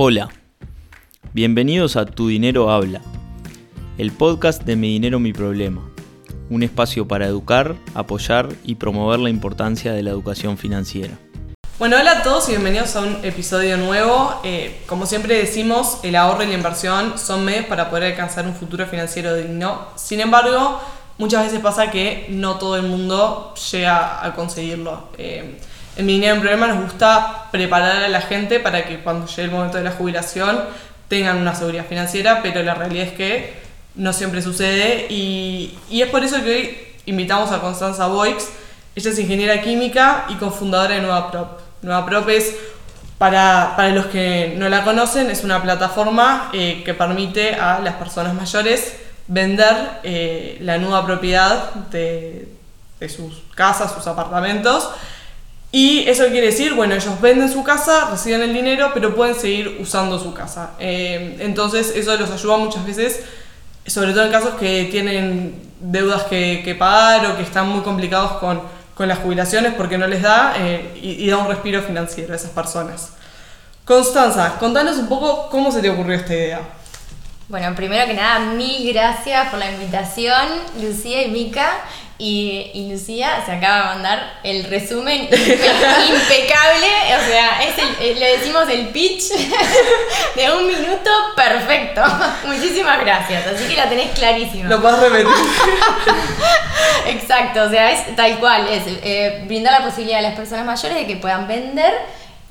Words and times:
Hola, 0.00 0.28
bienvenidos 1.32 1.96
a 1.96 2.06
Tu 2.06 2.28
Dinero 2.28 2.70
Habla, 2.70 3.00
el 3.98 4.12
podcast 4.12 4.62
de 4.62 4.76
Mi 4.76 4.92
Dinero 4.92 5.18
Mi 5.18 5.32
Problema, 5.32 5.90
un 6.50 6.62
espacio 6.62 7.08
para 7.08 7.26
educar, 7.26 7.74
apoyar 7.94 8.48
y 8.62 8.76
promover 8.76 9.18
la 9.18 9.28
importancia 9.28 9.92
de 9.92 10.04
la 10.04 10.10
educación 10.10 10.56
financiera. 10.56 11.18
Bueno, 11.80 11.96
hola 11.98 12.20
a 12.20 12.22
todos 12.22 12.48
y 12.48 12.52
bienvenidos 12.52 12.94
a 12.94 13.00
un 13.00 13.24
episodio 13.24 13.76
nuevo. 13.76 14.40
Eh, 14.44 14.82
como 14.86 15.04
siempre 15.04 15.34
decimos, 15.36 15.98
el 16.04 16.14
ahorro 16.14 16.44
y 16.44 16.46
la 16.46 16.54
inversión 16.54 17.18
son 17.18 17.44
medios 17.44 17.66
para 17.66 17.90
poder 17.90 18.12
alcanzar 18.12 18.46
un 18.46 18.54
futuro 18.54 18.86
financiero 18.86 19.34
digno. 19.34 19.88
Sin 19.96 20.20
embargo, 20.20 20.80
muchas 21.18 21.46
veces 21.46 21.58
pasa 21.58 21.90
que 21.90 22.26
no 22.28 22.56
todo 22.58 22.76
el 22.76 22.84
mundo 22.84 23.52
llega 23.72 24.24
a 24.24 24.32
conseguirlo. 24.36 25.08
Eh, 25.18 25.58
en 25.98 26.06
mi 26.06 26.14
dinero 26.14 26.36
en 26.36 26.40
problema 26.40 26.68
nos 26.68 26.80
gusta 26.80 27.48
preparar 27.50 28.04
a 28.04 28.08
la 28.08 28.20
gente 28.20 28.60
para 28.60 28.86
que 28.86 29.00
cuando 29.00 29.26
llegue 29.26 29.42
el 29.42 29.50
momento 29.50 29.78
de 29.78 29.84
la 29.84 29.90
jubilación 29.90 30.60
tengan 31.08 31.38
una 31.38 31.56
seguridad 31.56 31.86
financiera, 31.86 32.40
pero 32.40 32.62
la 32.62 32.74
realidad 32.74 33.08
es 33.08 33.12
que 33.14 33.54
no 33.96 34.12
siempre 34.12 34.40
sucede 34.40 35.06
y, 35.10 35.76
y 35.90 36.02
es 36.02 36.08
por 36.08 36.22
eso 36.22 36.36
que 36.44 36.50
hoy 36.50 36.78
invitamos 37.06 37.50
a 37.50 37.60
Constanza 37.60 38.06
Boix. 38.06 38.48
Ella 38.94 39.10
es 39.10 39.18
ingeniera 39.18 39.60
química 39.60 40.26
y 40.28 40.34
cofundadora 40.34 40.94
de 40.94 41.00
Nueva 41.00 41.32
Prop. 41.32 41.60
Nueva 41.82 42.06
Prop 42.06 42.28
es, 42.28 42.54
para, 43.18 43.74
para 43.76 43.88
los 43.88 44.06
que 44.06 44.54
no 44.56 44.68
la 44.68 44.84
conocen, 44.84 45.28
es 45.30 45.42
una 45.42 45.60
plataforma 45.60 46.50
eh, 46.52 46.82
que 46.84 46.94
permite 46.94 47.54
a 47.54 47.80
las 47.80 47.94
personas 47.94 48.34
mayores 48.34 48.94
vender 49.26 49.98
eh, 50.04 50.58
la 50.60 50.78
nueva 50.78 51.04
propiedad 51.04 51.74
de, 51.90 52.48
de 53.00 53.08
sus 53.08 53.42
casas, 53.56 53.92
sus 53.92 54.06
apartamentos, 54.06 54.90
y 55.70 56.08
eso 56.08 56.26
quiere 56.28 56.46
decir, 56.46 56.74
bueno, 56.74 56.94
ellos 56.94 57.20
venden 57.20 57.50
su 57.52 57.62
casa, 57.62 58.08
reciben 58.10 58.40
el 58.40 58.54
dinero, 58.54 58.90
pero 58.94 59.14
pueden 59.14 59.34
seguir 59.34 59.78
usando 59.80 60.18
su 60.18 60.32
casa. 60.32 60.70
Eh, 60.78 61.36
entonces 61.40 61.92
eso 61.94 62.16
los 62.16 62.30
ayuda 62.30 62.56
muchas 62.56 62.86
veces, 62.86 63.20
sobre 63.86 64.12
todo 64.12 64.24
en 64.24 64.32
casos 64.32 64.54
que 64.54 64.88
tienen 64.90 65.60
deudas 65.80 66.24
que, 66.24 66.74
pagar 66.78 67.26
o 67.26 67.36
que 67.36 67.42
están 67.42 67.68
muy 67.68 67.82
complicados 67.82 68.32
con, 68.38 68.62
con 68.94 69.08
las 69.08 69.18
jubilaciones 69.18 69.74
porque 69.74 69.98
no 69.98 70.06
les 70.06 70.22
da 70.22 70.54
eh, 70.58 70.98
y, 71.02 71.24
y, 71.24 71.28
da 71.28 71.36
un 71.36 71.48
respiro 71.48 71.82
financiero 71.82 72.32
a 72.32 72.36
esas 72.36 72.50
personas. 72.50 73.10
Constanza, 73.84 74.56
contanos 74.58 74.96
un 74.96 75.08
poco 75.08 75.50
cómo 75.50 75.70
se 75.70 75.80
te 75.80 75.90
ocurrió 75.90 76.16
esta 76.16 76.34
idea. 76.34 76.60
Bueno, 77.48 77.74
primero 77.74 78.06
que 78.06 78.14
nada, 78.14 78.40
mil 78.40 78.90
gracias 78.92 79.48
por 79.48 79.58
la 79.58 79.70
invitación, 79.70 80.48
Lucía 80.80 81.22
y 81.24 81.30
Mica. 81.30 81.72
Y, 82.20 82.72
y, 82.74 82.90
Lucía 82.90 83.44
se 83.46 83.52
acaba 83.52 83.78
de 83.78 83.94
mandar 83.94 84.40
el 84.42 84.64
resumen 84.64 85.22
impecable, 85.30 86.88
o 87.16 87.26
sea, 87.28 87.62
es 87.62 87.74
el, 88.00 88.18
le 88.18 88.38
decimos 88.38 88.68
el 88.68 88.88
pitch 88.88 89.22
de 90.34 90.50
un 90.50 90.66
minuto 90.66 91.10
perfecto. 91.36 92.02
Muchísimas 92.46 92.98
gracias, 93.00 93.46
así 93.46 93.68
que 93.68 93.76
la 93.76 93.88
tenés 93.88 94.10
clarísima. 94.18 94.68
Lo 94.68 94.82
puedes 94.82 94.98
repetir. 94.98 95.32
Exacto, 97.06 97.62
o 97.62 97.70
sea, 97.70 97.92
es 97.92 98.16
tal 98.16 98.38
cual, 98.40 98.66
es 98.66 98.82
eh, 98.86 99.44
brindar 99.46 99.80
la 99.80 99.86
posibilidad 99.86 100.18
a 100.18 100.22
las 100.22 100.34
personas 100.34 100.66
mayores 100.66 100.96
de 100.98 101.06
que 101.06 101.16
puedan 101.16 101.46
vender 101.46 101.94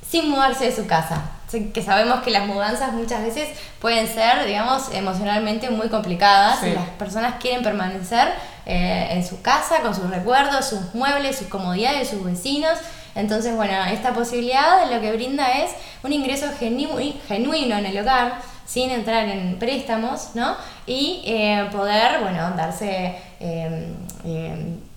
sin 0.09 0.29
mudarse 0.29 0.63
de 0.63 0.75
su 0.75 0.87
casa 0.87 1.36
que 1.73 1.81
sabemos 1.81 2.21
que 2.23 2.31
las 2.31 2.45
mudanzas 2.45 2.91
muchas 2.91 3.23
veces 3.23 3.49
pueden 3.79 4.07
ser, 4.07 4.45
digamos, 4.45 4.93
emocionalmente 4.93 5.69
muy 5.69 5.87
complicadas. 5.87 6.59
Sí. 6.59 6.71
Las 6.73 6.89
personas 6.89 7.35
quieren 7.39 7.63
permanecer 7.63 8.33
eh, 8.65 9.07
en 9.11 9.25
su 9.25 9.41
casa, 9.41 9.81
con 9.81 9.95
sus 9.95 10.09
recuerdos, 10.09 10.65
sus 10.65 10.93
muebles, 10.93 11.37
sus 11.37 11.47
comodidades, 11.47 12.09
sus 12.09 12.23
vecinos. 12.23 12.77
Entonces, 13.15 13.55
bueno, 13.55 13.85
esta 13.85 14.13
posibilidad 14.13 14.91
lo 14.91 14.99
que 14.99 15.13
brinda 15.13 15.47
es 15.59 15.71
un 16.03 16.11
ingreso 16.11 16.47
genu 16.59 16.89
genuino 17.27 17.77
en 17.77 17.85
el 17.85 17.97
hogar, 17.97 18.41
sin 18.65 18.91
entrar 18.91 19.29
en 19.29 19.57
préstamos, 19.57 20.35
¿no? 20.35 20.57
Y 20.85 21.23
eh, 21.25 21.69
poder, 21.71 22.19
bueno, 22.21 22.51
darse 22.57 23.15
eh, 23.39 23.93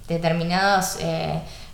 determinados 0.09 0.99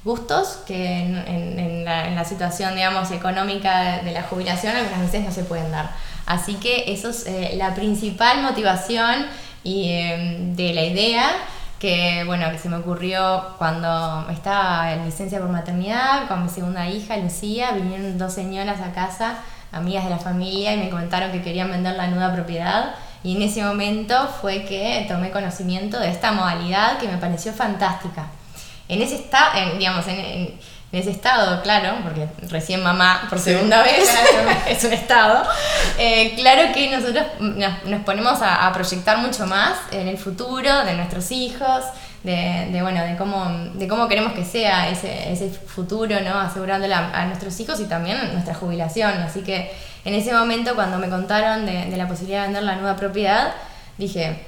gustos 0.07 0.61
que 0.67 1.03
en, 1.03 1.17
en, 1.17 1.59
en, 1.59 1.85
la, 1.85 2.07
en, 2.07 2.15
la, 2.15 2.25
situación, 2.25 2.77
digamos, 2.77 3.11
económica 3.11 4.01
de 4.03 4.13
la 4.13 4.23
jubilación 4.23 4.77
algunas 4.77 5.01
veces 5.01 5.25
no 5.25 5.33
se 5.33 5.43
pueden 5.43 5.73
dar. 5.73 5.91
Así 6.27 6.55
que 6.55 6.93
eso 6.93 7.11
es 7.11 7.27
eh, 7.27 7.55
la 7.57 7.75
principal 7.75 8.41
motivación 8.41 9.27
y, 9.65 9.89
eh, 9.91 10.39
de 10.55 10.73
la 10.75 10.85
idea 10.85 11.27
que, 11.81 12.23
bueno, 12.25 12.51
que 12.53 12.59
se 12.59 12.69
me 12.69 12.77
ocurrió 12.77 13.55
cuando 13.59 14.27
estaba 14.31 14.93
en 14.93 15.05
licencia 15.05 15.41
por 15.41 15.51
maternidad 15.51 16.29
con 16.29 16.45
mi 16.45 16.49
segunda 16.49 16.89
hija, 16.89 17.17
Lucía, 17.17 17.73
vinieron 17.73 18.17
dos 18.17 18.33
señoras 18.33 18.81
a 18.81 18.93
casa, 18.93 19.41
amigas 19.73 20.05
de 20.05 20.11
la 20.11 20.19
familia, 20.19 20.73
y 20.73 20.79
me 20.79 20.89
comentaron 20.89 21.33
que 21.33 21.43
querían 21.43 21.71
vender 21.71 21.97
la 21.97 22.07
nueva 22.07 22.33
propiedad. 22.33 22.95
Y 23.25 23.35
en 23.35 23.43
ese 23.43 23.63
momento 23.65 24.29
fue 24.41 24.65
que 24.65 25.05
tomé 25.09 25.33
conocimiento 25.33 25.99
de 25.99 26.11
esta 26.11 26.31
modalidad 26.31 26.99
que 26.99 27.09
me 27.09 27.19
pareció 27.19 27.53
fantástica 27.53 28.29
en 28.89 29.03
ese 29.03 29.17
estado, 29.17 29.77
digamos, 29.79 30.07
en, 30.09 30.19
en, 30.21 30.77
ese 30.93 31.11
estado, 31.11 31.61
claro, 31.63 31.99
porque 32.03 32.27
recién 32.49 32.83
mamá 32.83 33.27
por 33.29 33.39
segunda 33.39 33.85
sí, 33.85 33.91
vez 33.91 34.09
claro. 34.31 34.61
es 34.67 34.85
un 34.85 34.93
estado, 34.95 35.45
eh, 35.99 36.35
claro 36.37 36.73
que 36.73 36.91
nosotros 36.91 37.27
nos, 37.39 37.85
nos 37.85 38.03
ponemos 38.03 38.41
a, 38.41 38.67
a, 38.67 38.73
proyectar 38.73 39.19
mucho 39.19 39.47
más 39.47 39.77
en 39.91 40.09
el 40.09 40.17
futuro 40.17 40.85
de 40.85 40.95
nuestros 40.95 41.33
hijos, 41.33 41.85
de, 42.23 42.69
de, 42.73 42.83
bueno, 42.83 43.05
de 43.05 43.17
cómo, 43.17 43.47
de 43.75 43.87
cómo 43.89 44.09
queremos 44.09 44.33
que 44.33 44.45
sea 44.45 44.89
ese, 44.89 45.33
ese 45.33 45.51
futuro, 45.51 46.19
¿no? 46.21 46.41
Asegurándole 46.41 46.95
a, 46.95 47.11
a, 47.11 47.27
nuestros 47.27 47.59
hijos 47.61 47.79
y 47.81 47.85
también 47.85 48.33
nuestra 48.33 48.55
jubilación. 48.55 49.13
Así 49.23 49.43
que 49.43 49.71
en 50.05 50.15
ese 50.15 50.33
momento 50.33 50.75
cuando 50.75 50.99
me 50.99 51.11
contaron 51.11 51.67
de, 51.67 51.87
de 51.87 51.97
la 51.97 52.09
posibilidad 52.09 52.43
de 52.43 52.47
vender 52.47 52.63
la 52.63 52.77
nueva 52.77 52.97
propiedad, 52.97 53.53
dije, 53.99 54.47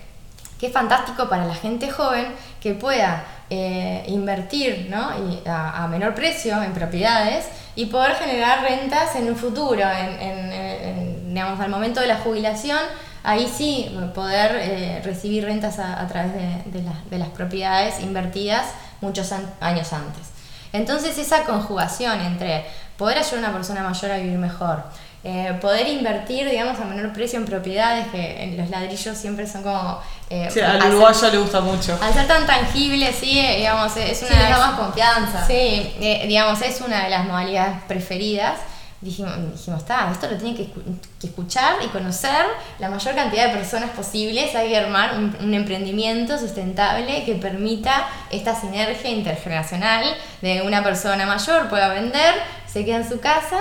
qué 0.59 0.71
fantástico 0.71 1.29
para 1.29 1.47
la 1.47 1.55
gente 1.55 1.91
joven 1.91 2.27
que 2.61 2.75
pueda 2.75 3.25
eh, 3.51 4.05
invertir 4.09 4.89
¿no? 4.91 5.11
y 5.31 5.41
a, 5.47 5.87
menor 5.89 6.15
precio 6.15 6.63
en 6.63 6.73
propiedades 6.73 7.47
y 7.77 7.87
poder 7.87 8.15
generar 8.17 8.63
rentas 8.63 9.15
en 9.17 9.29
un 9.29 9.37
futuro, 9.37 9.83
en, 9.89 11.29
digamos, 11.29 11.61
al 11.61 11.71
momento 11.71 12.01
de 12.01 12.09
la 12.09 12.17
jubilación, 12.17 12.81
ahí 13.23 13.47
sí 13.47 13.97
poder 14.15 14.57
eh, 14.57 15.01
recibir 15.05 15.45
rentas 15.45 15.79
a, 15.79 16.07
través 16.09 16.35
de, 16.35 16.63
de, 16.79 16.83
la, 16.83 16.93
de, 17.09 17.19
las 17.19 17.29
propiedades 17.29 18.01
invertidas 18.01 18.67
muchos 19.01 19.33
años 19.61 19.93
antes. 19.93 20.29
Entonces 20.73 21.17
esa 21.19 21.45
conjugación 21.45 22.21
entre 22.21 22.67
poder 22.97 23.19
ayudar 23.19 23.37
a 23.37 23.49
una 23.49 23.53
persona 23.53 23.83
mayor 23.83 24.11
a 24.11 24.17
vivir 24.19 24.39
mejor, 24.39 24.83
eh, 25.31 25.53
poder 25.61 25.87
invertir, 25.87 26.49
digamos, 26.49 26.81
a 26.81 26.87
menor 26.87 27.12
precio 27.12 27.39
en 27.39 27.44
propiedades, 27.44 28.06
que 28.06 28.44
en 28.44 28.56
los 28.56 28.71
ladrillos 28.71 29.15
siempre 29.15 29.47
son 29.47 29.62
como... 29.62 30.00
Eh, 30.31 30.49
sí, 30.50 30.61
al 30.61 30.89
uruguayo 30.89 31.19
ser, 31.19 31.33
le 31.34 31.39
gusta 31.39 31.61
mucho. 31.61 31.99
Al 32.00 32.15
ser 32.15 32.27
tan 32.27 32.47
tangible, 32.47 33.12
sí, 33.12 33.47
digamos, 33.56 33.94
es 33.99 34.22
una 34.22 34.31
sí, 34.31 34.38
de 34.38 34.49
las... 34.49 34.59
más 34.59 34.78
confianza. 34.78 35.47
Sí, 35.47 35.93
eh, 36.00 36.25
digamos, 36.27 36.62
es 36.62 36.81
una 36.81 37.05
de 37.05 37.11
las 37.11 37.27
modalidades 37.27 37.77
preferidas. 37.87 38.55
Dijimos, 39.03 39.33
dijimos, 39.53 39.81
está, 39.81 40.11
esto 40.11 40.28
lo 40.31 40.38
tiene 40.38 40.56
que, 40.56 40.72
que, 41.21 41.27
escuchar 41.27 41.75
y 41.84 41.88
conocer 41.88 42.47
la 42.78 42.88
mayor 42.88 43.15
cantidad 43.15 43.49
de 43.49 43.53
personas 43.55 43.91
posibles. 43.91 44.55
Hay 44.55 44.71
que 44.71 44.78
armar 44.78 45.15
un, 45.15 45.37
un 45.43 45.53
emprendimiento 45.53 46.38
sustentable 46.38 47.25
que 47.25 47.34
permita 47.34 48.09
esta 48.31 48.59
sinergia 48.59 49.11
intergeneracional 49.11 50.05
de 50.41 50.62
una 50.62 50.83
persona 50.83 51.27
mayor 51.27 51.69
pueda 51.69 51.91
vender, 51.91 52.34
se 52.67 52.87
queda 52.87 52.97
en 52.97 53.09
su 53.09 53.21
casa 53.21 53.59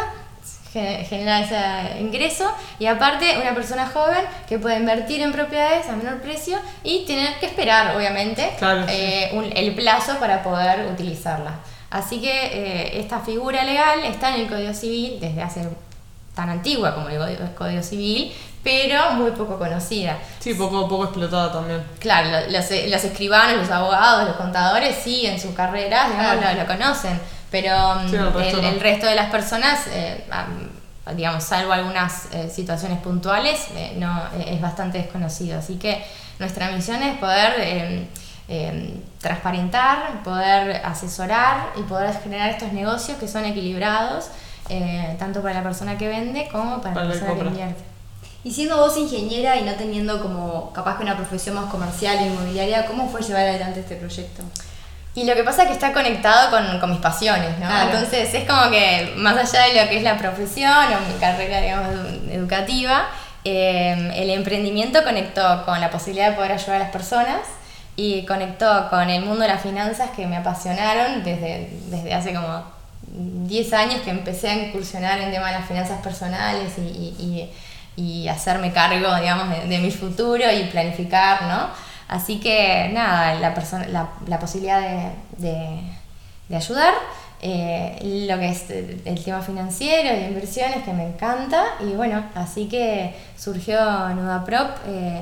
genera 0.71 1.39
ese 1.39 1.99
ingreso 1.99 2.51
y 2.79 2.85
aparte 2.85 3.37
una 3.41 3.53
persona 3.53 3.87
joven 3.87 4.23
que 4.47 4.59
puede 4.59 4.77
invertir 4.77 5.21
en 5.21 5.31
propiedades 5.31 5.87
a 5.87 5.95
menor 5.95 6.21
precio 6.21 6.57
y 6.83 7.05
tener 7.05 7.39
que 7.39 7.47
esperar 7.47 7.95
obviamente 7.95 8.53
claro, 8.57 8.85
eh, 8.89 9.31
un, 9.33 9.49
el 9.55 9.73
plazo 9.75 10.17
para 10.19 10.43
poder 10.43 10.91
utilizarla. 10.91 11.51
Así 11.89 12.19
que 12.19 12.29
eh, 12.29 12.99
esta 12.99 13.19
figura 13.19 13.63
legal 13.63 14.03
está 14.03 14.35
en 14.35 14.41
el 14.41 14.47
Código 14.47 14.73
Civil 14.73 15.19
desde 15.19 15.41
hace 15.41 15.67
tan 16.35 16.49
antigua 16.49 16.93
como 16.93 17.09
el 17.09 17.37
Código 17.55 17.81
Civil, 17.81 18.31
pero 18.61 19.11
muy 19.11 19.31
poco 19.31 19.57
conocida. 19.57 20.17
Sí, 20.39 20.53
poco, 20.53 20.87
poco 20.87 21.05
explotada 21.05 21.51
también. 21.51 21.81
Claro, 21.99 22.29
los, 22.51 22.69
los 22.69 23.03
escribanos, 23.03 23.57
los 23.57 23.71
abogados, 23.71 24.27
los 24.27 24.35
contadores 24.35 24.97
sí 25.01 25.25
en 25.25 25.39
su 25.39 25.53
carrera 25.55 26.09
digamos, 26.09 26.43
lo, 26.43 26.61
lo 26.61 26.67
conocen 26.67 27.19
pero 27.51 28.01
sí, 28.09 28.15
el, 28.15 28.33
resto, 28.33 28.57
el, 28.57 28.63
no. 28.63 28.69
el, 28.69 28.79
resto 28.79 29.07
de 29.07 29.15
las 29.15 29.29
personas, 29.29 29.87
eh, 29.87 30.25
digamos, 31.15 31.43
salvo 31.43 31.73
algunas 31.73 32.27
eh, 32.33 32.49
situaciones 32.49 32.99
puntuales, 32.99 33.67
eh, 33.75 33.95
no 33.97 34.21
es 34.37 34.61
bastante 34.61 34.97
desconocido. 34.97 35.59
Así 35.59 35.75
que 35.75 36.03
nuestra 36.39 36.71
misión 36.71 37.01
es 37.01 37.17
poder 37.17 38.07
eh, 38.49 39.01
transparentar, 39.19 40.23
poder 40.23 40.81
asesorar 40.85 41.71
y 41.77 41.83
poder 41.83 42.13
generar 42.21 42.49
estos 42.49 42.73
negocios 42.73 43.17
que 43.17 43.27
son 43.27 43.45
equilibrados, 43.45 44.29
tanto 45.17 45.41
para 45.41 45.55
la 45.55 45.63
persona 45.63 45.97
que 45.97 46.09
vende 46.09 46.49
como 46.51 46.81
para, 46.81 46.93
para 46.93 47.05
la 47.05 47.11
persona 47.13 47.35
que 47.35 47.47
invierte. 47.47 47.83
Y 48.43 48.51
siendo 48.51 48.77
vos 48.77 48.97
ingeniera 48.97 49.57
y 49.57 49.63
no 49.63 49.73
teniendo 49.73 50.21
como 50.21 50.71
capaz 50.73 50.97
que 50.97 51.03
una 51.03 51.15
profesión 51.15 51.55
más 51.55 51.65
comercial 51.65 52.17
e 52.19 52.27
inmobiliaria, 52.27 52.85
¿cómo 52.85 53.09
fue 53.09 53.21
llevar 53.21 53.43
adelante 53.43 53.79
este 53.79 53.95
proyecto? 53.95 54.43
Y 55.17 55.23
lo 55.25 55.33
que 55.33 55.43
pasa 55.43 55.63
es 55.63 55.67
que 55.69 55.73
está 55.73 55.93
conectado 55.93 56.51
con, 56.51 56.79
con 56.79 56.91
mis 56.91 56.99
pasiones, 56.99 57.57
¿no? 57.59 57.65
Claro. 57.67 57.89
Entonces 57.91 58.31
es 58.35 58.47
como 58.47 58.69
que 58.69 59.13
más 59.17 59.35
allá 59.35 59.65
de 59.73 59.81
lo 59.81 59.89
que 59.89 59.97
es 59.97 60.03
la 60.03 60.15
profesión 60.17 60.71
o 60.71 61.11
mi 61.11 61.19
carrera, 61.19 61.59
digamos, 61.59 61.89
educativa, 62.29 63.07
eh, 63.43 64.11
el 64.15 64.29
emprendimiento 64.29 65.03
conectó 65.03 65.65
con 65.65 65.81
la 65.81 65.89
posibilidad 65.89 66.29
de 66.29 66.35
poder 66.35 66.51
ayudar 66.51 66.75
a 66.75 66.79
las 66.79 66.91
personas 66.91 67.39
y 67.95 68.25
conectó 68.27 68.89
con 68.91 69.09
el 69.09 69.23
mundo 69.23 69.41
de 69.41 69.47
las 69.47 69.61
finanzas 69.61 70.11
que 70.15 70.27
me 70.27 70.37
apasionaron 70.37 71.23
desde, 71.23 71.69
desde 71.89 72.13
hace 72.13 72.33
como 72.35 72.63
10 73.07 73.73
años 73.73 74.01
que 74.01 74.11
empecé 74.11 74.49
a 74.51 74.53
incursionar 74.55 75.19
en 75.19 75.31
tema 75.31 75.47
de 75.47 75.53
las 75.53 75.67
finanzas 75.67 75.99
personales 76.01 76.73
y, 76.77 76.81
y- 76.81 77.15
y- 77.19 77.49
y 77.99 78.27
hacerme 78.27 78.71
cargo, 78.71 79.15
digamos, 79.15 79.49
de, 79.49 79.65
de 79.67 79.79
mi 79.79 79.89
futuro 79.89 80.43
y 80.51 80.65
planificar, 80.65 81.41
¿no? 81.43 81.69
Así 82.07 82.39
que 82.39 82.89
nada, 82.93 83.35
la, 83.35 83.53
persona, 83.53 83.85
la, 83.87 84.09
la 84.27 84.39
posibilidad 84.39 84.79
de, 84.81 85.11
de- 85.37 85.81
de 86.49 86.55
ayudar, 86.55 86.93
eh, 87.41 87.99
lo 88.29 88.39
que 88.39 88.49
es 88.49 88.69
el 88.69 89.01
el 89.05 89.23
tema 89.23 89.41
financiero 89.41 90.15
y 90.17 90.23
inversiones 90.25 90.83
que 90.83 90.93
me 90.93 91.05
encanta 91.05 91.63
y 91.81 91.93
bueno, 91.95 92.23
así 92.35 92.67
que 92.67 93.13
surgió 93.37 93.79
Nudaprop. 94.09 94.69
Eh, 94.87 95.21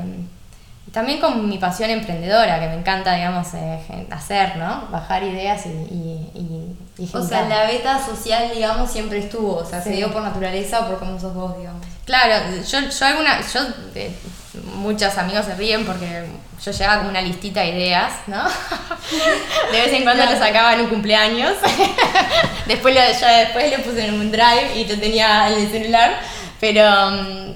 también 0.93 1.19
con 1.19 1.49
mi 1.49 1.57
pasión 1.57 1.89
emprendedora, 1.89 2.57
que 2.59 2.67
me 2.67 2.75
encanta, 2.75 3.15
digamos, 3.15 3.47
eh, 3.55 4.07
hacer, 4.11 4.55
¿no? 4.55 4.87
Bajar 4.91 5.23
ideas 5.23 5.65
y, 5.65 5.69
y, 5.69 6.29
y, 6.35 7.03
y 7.03 7.09
O 7.13 7.21
sea, 7.21 7.49
la 7.49 7.65
beta 7.65 7.99
social, 7.99 8.49
digamos, 8.53 8.89
siempre 8.91 9.17
estuvo. 9.17 9.55
O 9.57 9.65
sea, 9.65 9.81
se 9.81 9.89
dio 9.91 10.13
por 10.13 10.21
naturaleza 10.21 10.81
o 10.81 10.87
por 10.87 10.99
cómo 10.99 11.19
sos 11.19 11.33
vos, 11.33 11.57
digamos. 11.57 11.85
Claro, 12.05 12.35
yo, 12.65 12.79
yo 12.79 13.05
alguna, 13.07 13.41
yo, 13.41 13.59
eh, 13.95 14.15
muchos 14.75 15.17
amigos 15.17 15.45
se 15.45 15.55
ríen 15.55 15.85
porque 15.85 16.25
yo 16.63 16.71
llevaba 16.71 16.97
como 16.99 17.09
una 17.09 17.21
listita 17.21 17.61
de 17.61 17.69
ideas, 17.69 18.13
¿no? 18.27 18.43
De 19.71 19.81
vez 19.81 19.93
en 19.93 20.03
cuando 20.03 20.25
lo 20.25 20.37
sacaba 20.37 20.73
en 20.73 20.81
un 20.81 20.87
cumpleaños. 20.87 21.53
después 22.67 22.95
lo, 22.95 23.01
ya 23.01 23.29
después 23.39 23.77
lo 23.77 23.83
puse 23.83 24.07
en 24.07 24.13
un 24.15 24.31
drive 24.31 24.71
y 24.75 24.85
lo 24.85 24.99
tenía 24.99 25.47
en 25.49 25.61
el 25.61 25.69
celular. 25.69 26.19
Pero, 26.59 26.83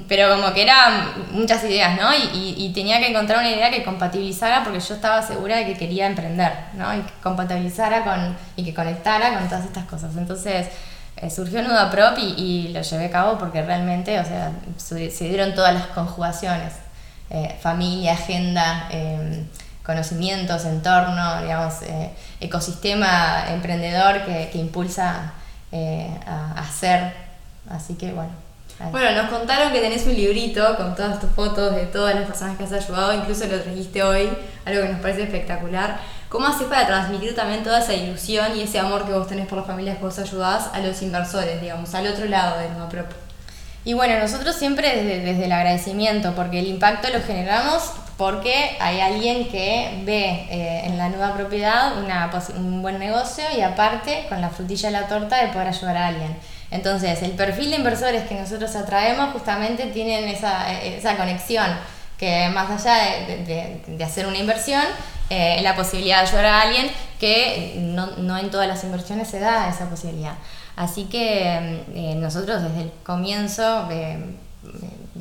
pero 0.07 0.29
como 0.35 0.53
que 0.53 0.61
eran 0.61 1.31
muchas 1.31 1.63
ideas, 1.63 1.97
¿no? 1.97 2.09
Y, 2.33 2.71
tenía 2.75 2.99
que 2.99 3.07
encontrar 3.07 3.39
una 3.39 3.49
idea 3.49 3.71
que 3.71 3.83
compatibilizara 3.83 4.63
porque 4.63 4.79
yo 4.79 4.93
estaba 4.93 5.21
segura 5.21 5.57
de 5.57 5.65
que 5.65 5.77
quería 5.77 6.05
emprender, 6.05 6.51
¿no? 6.73 6.93
Y 6.93 7.01
que 7.01 7.13
compatibilizara 7.23 8.03
con, 8.03 8.37
y 8.55 8.63
que 8.63 8.73
conectara 8.73 9.33
con 9.33 9.47
todas 9.47 9.65
estas 9.65 9.85
cosas. 9.85 10.15
Entonces, 10.17 10.67
eh, 11.15 11.29
surgió 11.29 11.63
Nuda 11.63 11.89
Prop 11.89 12.17
y, 12.19 12.33
y 12.37 12.67
lo 12.69 12.81
llevé 12.81 13.05
a 13.05 13.11
cabo 13.11 13.37
porque 13.37 13.61
realmente, 13.61 14.19
o 14.19 14.25
sea, 14.25 14.51
se, 14.77 15.09
se 15.09 15.29
dieron 15.29 15.55
todas 15.55 15.73
las 15.73 15.87
conjugaciones. 15.87 16.73
Eh, 17.29 17.55
familia, 17.61 18.13
agenda, 18.13 18.87
eh, 18.91 19.43
conocimientos, 19.83 20.65
entorno, 20.65 21.41
digamos, 21.41 21.81
eh, 21.83 22.11
ecosistema 22.39 23.45
emprendedor 23.49 24.23
que, 24.25 24.49
que 24.51 24.57
impulsa 24.57 25.33
eh, 25.71 26.09
a, 26.25 26.53
a 26.57 26.61
hacer. 26.61 27.13
Así 27.69 27.95
que 27.95 28.11
bueno. 28.11 28.31
ahí. 28.79 28.91
Bueno, 28.91 29.21
nos 29.21 29.31
contaron 29.31 29.71
que 29.71 29.79
tenés 29.79 30.05
un 30.05 30.13
librito 30.15 30.75
con 30.77 30.95
todas 30.95 31.19
tus 31.19 31.29
fotos 31.31 31.75
de 31.75 31.85
todas 31.85 32.15
las 32.15 32.25
personas 32.25 32.57
que 32.57 32.63
has 32.63 32.73
ayudado, 32.73 33.13
incluso 33.13 33.45
lo 33.45 33.59
trajiste 33.61 34.01
hoy, 34.03 34.29
algo 34.65 34.81
que 34.81 34.89
nos 34.89 35.01
parece 35.01 35.23
espectacular. 35.23 35.99
¿Cómo 36.29 36.47
haces 36.47 36.67
para 36.67 36.85
transmitir 36.85 37.35
también 37.35 37.63
toda 37.63 37.79
esa 37.79 37.93
ilusión 37.93 38.55
y 38.55 38.61
ese 38.61 38.79
amor 38.79 39.05
que 39.05 39.13
vos 39.13 39.27
tenés 39.27 39.47
por 39.47 39.57
las 39.57 39.67
familias 39.67 39.97
que 39.97 40.03
vos 40.03 40.19
ayudás 40.19 40.69
a 40.73 40.79
los 40.79 41.01
inversores, 41.01 41.59
digamos, 41.61 41.93
al 41.95 42.07
otro 42.07 42.25
lado 42.25 42.59
de 42.59 42.69
Nueva 42.69 42.89
Prop? 42.89 43.28
Y 43.85 43.93
bueno, 43.93 44.19
nosotros 44.19 44.55
siempre 44.55 44.95
desde, 44.95 45.19
desde 45.21 45.45
el 45.45 45.51
agradecimiento, 45.51 46.35
porque 46.35 46.59
el 46.59 46.67
impacto 46.67 47.09
lo 47.09 47.21
generamos 47.21 47.91
porque 48.17 48.75
hay 48.81 48.99
alguien 48.99 49.47
que 49.47 50.01
ve 50.03 50.45
eh, 50.51 50.81
en 50.83 50.97
la 50.97 51.07
nueva 51.07 51.33
propiedad 51.33 51.97
una 51.97 52.29
un 52.57 52.81
buen 52.81 52.99
negocio 52.99 53.45
y 53.57 53.61
aparte 53.61 54.25
con 54.27 54.41
la 54.41 54.49
frutilla 54.49 54.89
de 54.91 54.99
la 54.99 55.07
torta 55.07 55.37
de 55.41 55.47
poder 55.53 55.69
ayudar 55.69 55.95
a 55.95 56.07
alguien. 56.07 56.35
Entonces, 56.69 57.21
el 57.23 57.31
perfil 57.31 57.69
de 57.71 57.77
inversores 57.77 58.23
que 58.27 58.35
nosotros 58.35 58.75
atraemos 58.75 59.31
justamente 59.31 59.85
tienen 59.87 60.27
esa, 60.27 60.71
eh, 60.73 60.97
esa 60.97 61.15
conexión, 61.15 61.65
que 62.17 62.49
más 62.49 62.69
allá 62.69 63.25
de- 63.25 63.37
de- 63.45 63.81
de 63.87 64.03
hacer 64.03 64.27
una 64.27 64.37
inversión, 64.37 64.83
eh, 65.29 65.61
la 65.63 65.73
posibilidad 65.75 66.21
de 66.21 66.27
ayudar 66.27 66.45
a 66.45 66.61
alguien 66.61 66.91
que 67.19 67.75
no, 67.77 68.07
no 68.17 68.37
en 68.37 68.51
todas 68.51 68.67
las 68.67 68.83
inversiones 68.83 69.29
se 69.29 69.39
da 69.39 69.69
esa 69.69 69.89
posibilidad. 69.89 70.33
Así 70.79 71.03
que 71.05 71.83
eh, 71.93 72.15
nosotros 72.15 72.63
desde 72.63 72.83
el 72.83 72.91
comienzo, 73.03 73.89
eh, 73.91 74.17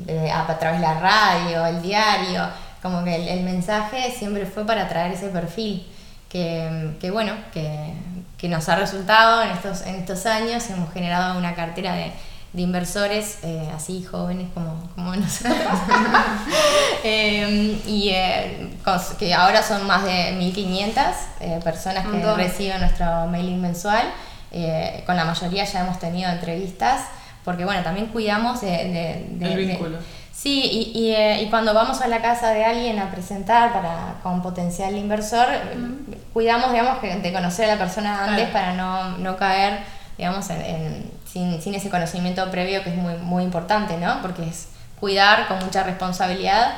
eh, 0.07 0.31
a, 0.31 0.49
a 0.49 0.57
través 0.57 0.79
de 0.79 0.87
la 0.87 1.01
radio, 1.01 1.65
el 1.65 1.81
diario, 1.81 2.47
como 2.81 3.03
que 3.03 3.13
el, 3.13 3.27
el 3.27 3.43
mensaje 3.43 4.09
siempre 4.17 4.45
fue 4.45 4.65
para 4.65 4.87
traer 4.87 5.11
ese 5.11 5.27
perfil 5.27 5.85
que, 6.29 6.95
que 7.01 7.11
bueno, 7.11 7.33
que, 7.51 7.93
que 8.37 8.47
nos 8.47 8.69
ha 8.69 8.77
resultado 8.77 9.43
en 9.43 9.49
estos, 9.49 9.81
en 9.81 9.95
estos 9.95 10.25
años, 10.25 10.69
hemos 10.69 10.93
generado 10.93 11.37
una 11.37 11.53
cartera 11.55 11.93
de, 11.93 12.13
de 12.53 12.61
inversores 12.61 13.39
eh, 13.43 13.69
así 13.75 14.01
jóvenes 14.03 14.47
como, 14.53 14.89
como 14.95 15.13
nosotros. 15.13 15.57
Eh, 17.01 17.79
y 17.87 18.11
que 19.17 19.33
ahora 19.33 19.63
son 19.63 19.87
más 19.87 20.03
de 20.03 20.33
1500 20.33 21.03
eh, 21.39 21.59
personas 21.63 22.05
que 22.05 22.35
reciben 22.35 22.81
nuestro 22.81 23.05
mailing 23.27 23.61
mensual. 23.61 24.03
Eh, 24.51 25.03
con 25.05 25.15
la 25.15 25.25
mayoría 25.25 25.63
ya 25.63 25.81
hemos 25.81 25.99
tenido 25.99 26.29
entrevistas, 26.31 27.01
porque 27.45 27.65
bueno, 27.65 27.83
también 27.83 28.07
cuidamos 28.07 28.61
de... 28.61 28.67
de- 28.69 29.25
de- 29.31 29.45
El 29.53 29.55
de- 29.57 29.65
vínculo. 29.65 29.97
sí, 30.33 30.61
y, 30.93 30.99
y, 30.99 31.11
eh, 31.15 31.41
y 31.43 31.49
cuando 31.49 31.73
vamos 31.73 32.01
a 32.01 32.07
la 32.07 32.21
casa 32.21 32.49
de 32.51 32.65
alguien 32.65 32.97
a 32.99 33.11
presentar 33.11 33.71
para, 33.73 34.15
con 34.23 34.41
potencial 34.41 34.95
inversor, 34.95 35.47
cuidamos, 36.33 36.71
digamos, 36.71 37.01
de 37.01 37.33
conocer 37.33 37.69
a 37.69 37.75
la 37.75 37.79
persona 37.79 38.25
antes 38.25 38.49
Claro. 38.49 38.53
para 38.53 38.73
no, 38.73 39.17
no 39.19 39.37
caer, 39.37 39.79
digamos, 40.17 40.49
en, 40.49 40.61
en- 40.61 41.11
sin, 41.25 41.61
sin 41.61 41.75
ese 41.75 41.89
conocimiento 41.89 42.49
previo 42.49 42.83
que 42.83 42.89
es 42.89 42.95
muy, 42.95 43.13
muy 43.15 43.43
importante, 43.43 43.97
¿no? 43.97 44.21
Porque 44.21 44.43
es 44.47 44.69
cuidar 44.99 45.47
con 45.47 45.59
mucha 45.59 45.83
responsabilidad 45.83 46.71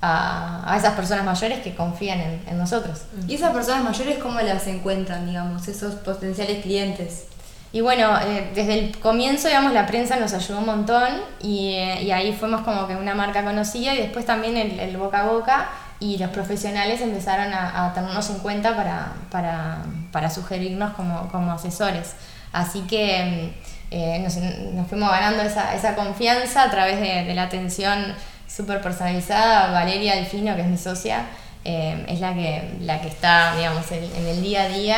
a, 0.00 0.72
a 0.72 0.76
esas 0.76 0.94
personas 0.94 1.24
mayores 1.24 1.60
que 1.60 1.74
confían 1.74 2.20
en, 2.20 2.42
en 2.46 2.58
nosotros. 2.58 3.02
¿Y 3.26 3.34
esas 3.34 3.52
personas 3.52 3.82
mayores 3.84 4.18
cómo 4.18 4.40
las 4.40 4.66
encuentran, 4.66 5.26
digamos, 5.26 5.66
esos 5.68 5.94
potenciales 5.96 6.62
clientes? 6.62 7.24
Y 7.70 7.82
bueno, 7.82 8.18
eh, 8.20 8.50
desde 8.54 8.78
el 8.78 8.98
comienzo, 8.98 9.48
digamos, 9.48 9.72
la 9.72 9.86
prensa 9.86 10.16
nos 10.16 10.32
ayudó 10.32 10.58
un 10.60 10.66
montón 10.66 11.08
y, 11.42 11.74
eh, 11.74 12.02
y 12.02 12.10
ahí 12.12 12.32
fuimos 12.32 12.62
como 12.62 12.86
que 12.86 12.96
una 12.96 13.14
marca 13.14 13.44
conocida 13.44 13.94
y 13.94 13.98
después 13.98 14.24
también 14.24 14.56
el, 14.56 14.80
el 14.80 14.96
boca 14.96 15.20
a 15.20 15.24
boca 15.24 15.68
y 16.00 16.16
los 16.16 16.30
profesionales 16.30 17.00
empezaron 17.02 17.52
a, 17.52 17.86
a 17.86 17.92
tenernos 17.92 18.30
en 18.30 18.38
cuenta 18.38 18.74
para, 18.74 19.12
para, 19.30 19.82
para 20.12 20.30
sugerirnos 20.30 20.94
como, 20.94 21.28
como 21.28 21.52
asesores. 21.52 22.14
Así 22.52 22.82
que 22.82 23.52
mm, 23.60 23.68
eh, 23.90 24.18
nos, 24.20 24.36
nos 24.74 24.86
fuimos 24.88 25.10
ganando 25.10 25.42
esa, 25.42 25.74
esa 25.74 25.94
confianza 25.94 26.62
a 26.62 26.70
través 26.70 27.00
de, 27.00 27.24
de 27.24 27.34
la 27.34 27.42
atención 27.42 28.14
súper 28.48 28.80
personalizada. 28.80 29.70
Valeria 29.70 30.16
Delfino, 30.16 30.56
que 30.56 30.62
es 30.62 30.66
mi 30.66 30.78
socia, 30.78 31.26
eh, 31.64 32.04
es 32.08 32.20
la 32.20 32.34
que, 32.34 32.78
la 32.80 33.00
que 33.00 33.08
está, 33.08 33.54
digamos, 33.56 33.90
en, 33.92 34.04
en 34.04 34.26
el 34.26 34.42
día 34.42 34.62
a 34.62 34.68
día 34.68 34.96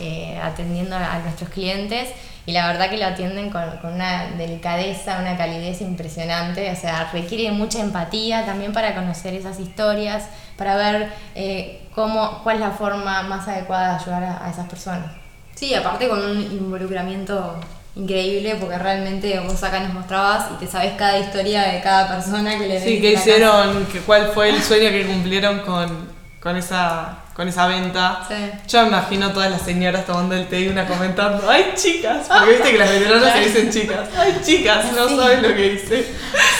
eh, 0.00 0.38
atendiendo 0.42 0.96
a, 0.96 1.18
nuestros 1.20 1.50
clientes 1.50 2.08
y 2.44 2.52
la 2.52 2.66
verdad 2.66 2.88
que 2.88 2.96
lo 2.96 3.06
atienden 3.06 3.50
con, 3.50 3.62
con 3.82 3.92
una 3.92 4.30
delicadeza, 4.36 5.18
una 5.20 5.36
calidez 5.36 5.82
impresionante, 5.82 6.70
o 6.72 6.76
sea, 6.76 7.10
requiere 7.12 7.52
mucha 7.52 7.80
empatía 7.80 8.46
también 8.46 8.72
para 8.72 8.94
conocer 8.94 9.34
esas 9.34 9.60
historias, 9.60 10.24
para 10.56 10.76
ver 10.76 11.12
eh, 11.34 11.82
cómo, 11.94 12.40
cuál 12.42 12.56
es 12.56 12.62
la 12.62 12.70
forma 12.70 13.22
más 13.22 13.46
adecuada 13.46 13.90
de 13.90 14.02
ayudar 14.02 14.24
a, 14.24 14.46
a 14.46 14.50
esas 14.50 14.66
personas. 14.66 15.12
Sí, 15.54 15.74
aparte 15.74 16.08
con 16.08 16.18
un 16.18 16.40
involucramiento 16.40 17.60
increíble, 17.98 18.56
porque 18.60 18.78
realmente 18.78 19.38
vos 19.40 19.62
acá 19.64 19.80
nos 19.80 19.92
mostrabas 19.92 20.46
y 20.54 20.64
te 20.64 20.70
sabes 20.70 20.92
cada 20.96 21.18
historia 21.18 21.62
de 21.64 21.80
cada 21.80 22.08
persona 22.08 22.56
que 22.56 22.66
le 22.68 22.80
Sí, 22.82 23.00
¿qué 23.00 23.12
hicieron? 23.14 23.86
¿Qué- 23.92 24.00
¿Cuál 24.00 24.30
fue 24.32 24.50
el 24.50 24.62
sueño 24.68 24.90
que 24.90 25.04
cumplieron 25.06 25.60
con, 25.60 26.08
con, 26.40 26.56
esa, 26.56 27.16
con 27.34 27.48
esa 27.48 27.66
venta? 27.66 28.20
Sí. 28.28 28.34
Yo 28.68 28.82
me 28.82 28.88
imagino 28.88 29.32
todas 29.32 29.50
las 29.50 29.62
señoras 29.62 30.06
tomando 30.06 30.36
el 30.36 30.46
té 30.46 30.60
y 30.60 30.68
una 30.68 30.86
comentando, 30.86 31.50
¡ay 31.50 31.72
chicas! 31.74 32.26
Porque 32.28 32.50
viste 32.52 32.70
que 32.72 32.78
las 32.78 32.90
veteranas 32.90 33.32
se 33.32 33.40
dicen 33.40 33.70
chicas, 33.70 34.08
¡ay 34.16 34.40
chicas! 34.44 34.92
No 34.94 35.08
Sí. 35.08 35.16
saben 35.16 35.42
lo 35.42 35.48
que 35.54 35.66
hice. 35.74 36.06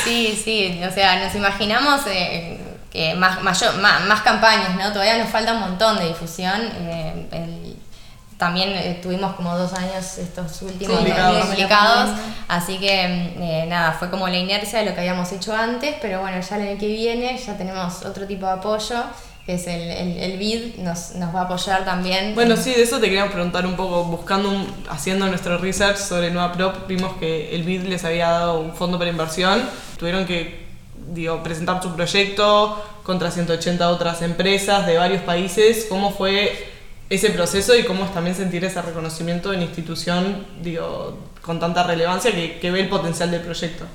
Sí, 0.05 0.41
sí, 0.45 0.81
o 0.89 0.91
sea, 0.93 1.23
nos 1.25 1.35
imaginamos 1.37 2.01
eh, 2.09 2.59
que 2.91 3.15
más, 3.15 3.41
mayor- 3.43 3.77
más, 3.79 4.05
más 4.07 4.23
campañas, 4.23 4.75
¿no? 4.75 4.91
Todavía 4.93 5.19
nos 5.19 5.29
falta 5.31 5.53
un 5.53 5.61
montón 5.61 5.99
de 5.99 6.09
difusión. 6.09 6.61
eh, 6.81 7.27
el- 7.31 7.58
también 8.39 8.71
eh, 8.71 8.99
tuvimos 9.03 9.35
como 9.35 9.57
dos 9.59 9.73
años 9.75 10.17
estos 10.17 10.63
últimos 10.63 10.97
Complicados. 10.97 11.45
complicados, 11.47 12.11
así 12.49 12.79
que 12.79 13.03
eh, 13.05 13.67
nada, 13.69 13.93
fue 13.93 14.09
como 14.11 14.27
la 14.29 14.37
inercia 14.39 14.79
de 14.79 14.87
lo 14.87 14.95
que 14.95 15.01
habíamos 15.01 15.31
hecho 15.33 15.55
antes, 15.55 15.97
pero 16.01 16.21
bueno, 16.21 16.41
ya 16.41 16.57
el 16.57 16.69
año 16.69 16.79
que 16.79 16.87
viene 16.87 17.37
ya 17.37 17.59
tenemos 17.59 18.05
otro 18.05 18.27
tipo 18.27 18.47
de 18.47 18.53
apoyo, 18.53 19.03
que 19.45 19.55
es 19.55 19.67
el, 19.67 19.81
el, 19.81 20.17
el 20.19 20.39
BID, 20.39 20.77
nos, 20.79 21.15
nos 21.17 21.35
va 21.35 21.41
a 21.41 21.45
apoyar 21.45 21.85
también. 21.85 22.35
Bueno, 22.35 22.57
sí, 22.57 22.73
de 22.75 22.83
eso 22.83 22.99
te 23.01 23.07
queríamos 23.07 23.33
preguntar 23.33 23.67
un 23.67 23.75
poco, 23.77 24.05
buscando, 24.05 24.51
un- 24.51 24.73
haciendo 24.89 25.27
nuestro 25.27 25.59
research 25.59 25.97
sobre 25.99 26.31
Nueva 26.31 26.53
Prop, 26.53 26.87
vimos 26.87 27.17
que 27.19 27.55
el 27.57 27.63
BID 27.65 27.85
les 27.85 28.05
había 28.05 28.29
dado 28.31 28.61
un 28.61 28.75
fondo 28.75 28.99
para 28.99 29.11
inversión, 29.11 29.63
tuvieron 29.99 30.27
que 30.27 30.69
digo, 31.11 31.43
presentar 31.43 31.83
su 31.83 31.95
proyecto 31.95 32.85
contra 33.03 33.31
180 33.31 33.89
otras 33.89 34.21
empresas 34.23 34.87
de 34.87 34.99
varios 34.99 35.23
países. 35.23 35.87
¿Cómo 35.89 36.11
fue 36.11 36.78
ese 37.11 37.31
proceso 37.31 37.75
y 37.77 37.85
cómo 37.85 38.05
es 38.05 38.13
también 38.13 38.37
sentir 38.37 38.65
ese 38.65 38.83
reconocimiento 38.83 39.53
en 39.53 39.63
institución, 39.63 40.47
digo, 40.63 41.19
con 41.43 41.59
tanta 41.59 41.83
relevancia 41.83 42.33
que, 42.33 42.59
que 42.59 42.71
ve 42.71 42.81
el 42.81 42.89
potencial 42.89 43.31
del 43.31 43.41
proyecto. 43.41 43.87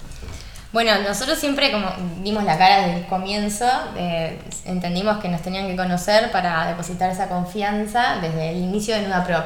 Bueno, 0.73 0.91
nosotros 1.07 1.37
siempre 1.37 1.71
como 1.71 1.87
dimos 2.23 2.43
la 2.45 2.57
cara 2.57 2.87
desde 2.87 3.01
el 3.01 3.05
comienzo, 3.05 3.67
eh, 3.95 4.39
entendimos 4.65 5.19
que 5.19 5.29
nos 5.29 5.43
tenían 5.43 5.67
que 5.67 5.75
conocer 5.75 6.31
para 6.31 6.65
depositar 6.65 7.11
esa 7.11 7.29
confianza 7.29 8.17
desde 8.19 8.49
el 8.49 8.57
inicio 8.57 8.95
de 8.95 9.03
Nuda 9.03 9.23
Prop. 9.23 9.45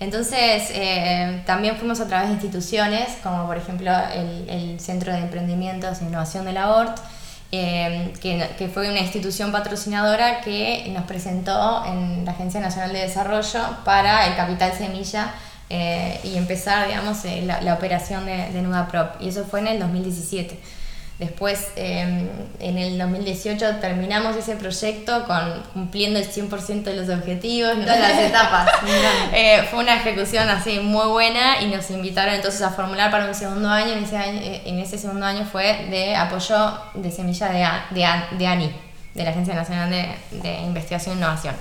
Entonces, 0.00 0.70
eh, 0.74 1.42
también 1.46 1.76
fuimos 1.76 1.98
a 2.00 2.06
través 2.06 2.28
de 2.28 2.34
instituciones, 2.34 3.08
como 3.22 3.46
por 3.46 3.56
ejemplo 3.56 3.90
el, 4.12 4.50
el 4.50 4.78
Centro 4.78 5.14
de 5.14 5.20
Emprendimientos 5.20 6.02
e 6.02 6.04
Innovación 6.04 6.44
de 6.44 6.52
la 6.52 6.70
ORT, 6.70 6.98
eh, 7.52 8.12
que, 8.20 8.48
que, 8.58 8.68
fue 8.68 8.90
una 8.90 9.00
institución 9.00 9.52
patrocinadora 9.52 10.40
que 10.40 10.90
nos 10.92 11.04
presentó 11.04 11.84
en 11.86 12.24
la 12.24 12.32
Agencia 12.32 12.60
Nacional 12.60 12.92
de 12.92 13.00
Desarrollo 13.00 13.60
para 13.84 14.26
el 14.26 14.34
Capital 14.34 14.72
Semilla 14.72 15.32
eh, 15.70 16.20
y 16.24 16.36
empezar, 16.36 16.88
digamos, 16.88 17.24
eh, 17.24 17.42
la, 17.42 17.60
la, 17.60 17.74
operación 17.74 18.26
de, 18.26 18.50
de 18.50 18.62
Nuda 18.62 18.88
Prop. 18.88 19.20
Y 19.20 19.28
eso 19.28 19.44
fue 19.44 19.60
en 19.60 19.68
el 19.68 19.78
2017. 19.78 20.58
Después, 21.18 21.68
eh, 21.76 22.28
en 22.60 22.76
el 22.78 22.98
2018, 22.98 23.76
terminamos 23.76 24.36
ese 24.36 24.54
proyecto 24.56 25.24
con 25.24 25.62
cumpliendo 25.72 26.18
el 26.18 26.30
100% 26.30 26.82
de 26.82 26.94
los 26.94 27.08
objetivos. 27.08 27.72
Todas 27.80 28.00
las 28.00 28.20
etapas. 28.20 28.68
eh, 29.32 29.66
fue 29.70 29.78
una 29.78 29.94
ejecución 29.96 30.46
así 30.50 30.78
muy 30.80 31.06
buena 31.06 31.62
y 31.62 31.68
nos 31.68 31.90
invitaron 31.90 32.34
entonces 32.34 32.60
a 32.60 32.70
formular 32.70 33.10
para 33.10 33.26
un 33.26 33.34
segundo 33.34 33.70
año. 33.70 33.94
En 33.94 34.04
ese, 34.04 34.18
año, 34.18 34.40
en 34.42 34.78
ese 34.78 34.98
segundo 34.98 35.24
año 35.24 35.46
fue 35.50 35.86
de 35.88 36.14
apoyo 36.14 36.78
de 36.92 37.10
semilla 37.10 37.48
de, 37.48 37.98
de, 37.98 38.36
de 38.36 38.46
ANI, 38.46 38.70
de 39.14 39.24
la 39.24 39.30
Agencia 39.30 39.54
Nacional 39.54 39.88
de, 39.88 40.14
de 40.32 40.60
Investigación 40.60 41.14
e 41.14 41.18
Innovación. 41.18 41.54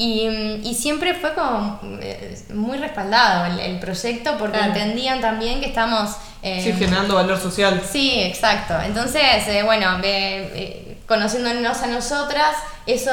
Y, 0.00 0.28
y, 0.62 0.74
siempre 0.74 1.12
fue 1.14 1.34
como 1.34 1.80
eh, 2.00 2.40
muy 2.54 2.78
respaldado 2.78 3.46
el, 3.46 3.58
el 3.58 3.80
proyecto 3.80 4.38
porque 4.38 4.58
claro. 4.58 4.72
entendían 4.72 5.20
también 5.20 5.58
que 5.58 5.66
estamos... 5.66 6.12
Eh, 6.40 6.62
sí, 6.62 6.72
generando 6.72 7.16
valor 7.16 7.36
social. 7.36 7.82
Sí, 7.90 8.12
exacto. 8.20 8.74
Entonces, 8.80 9.48
eh, 9.48 9.64
bueno, 9.64 9.98
eh, 10.04 10.98
conociéndonos 11.08 11.82
a 11.82 11.88
nosotras, 11.88 12.54
eso 12.86 13.10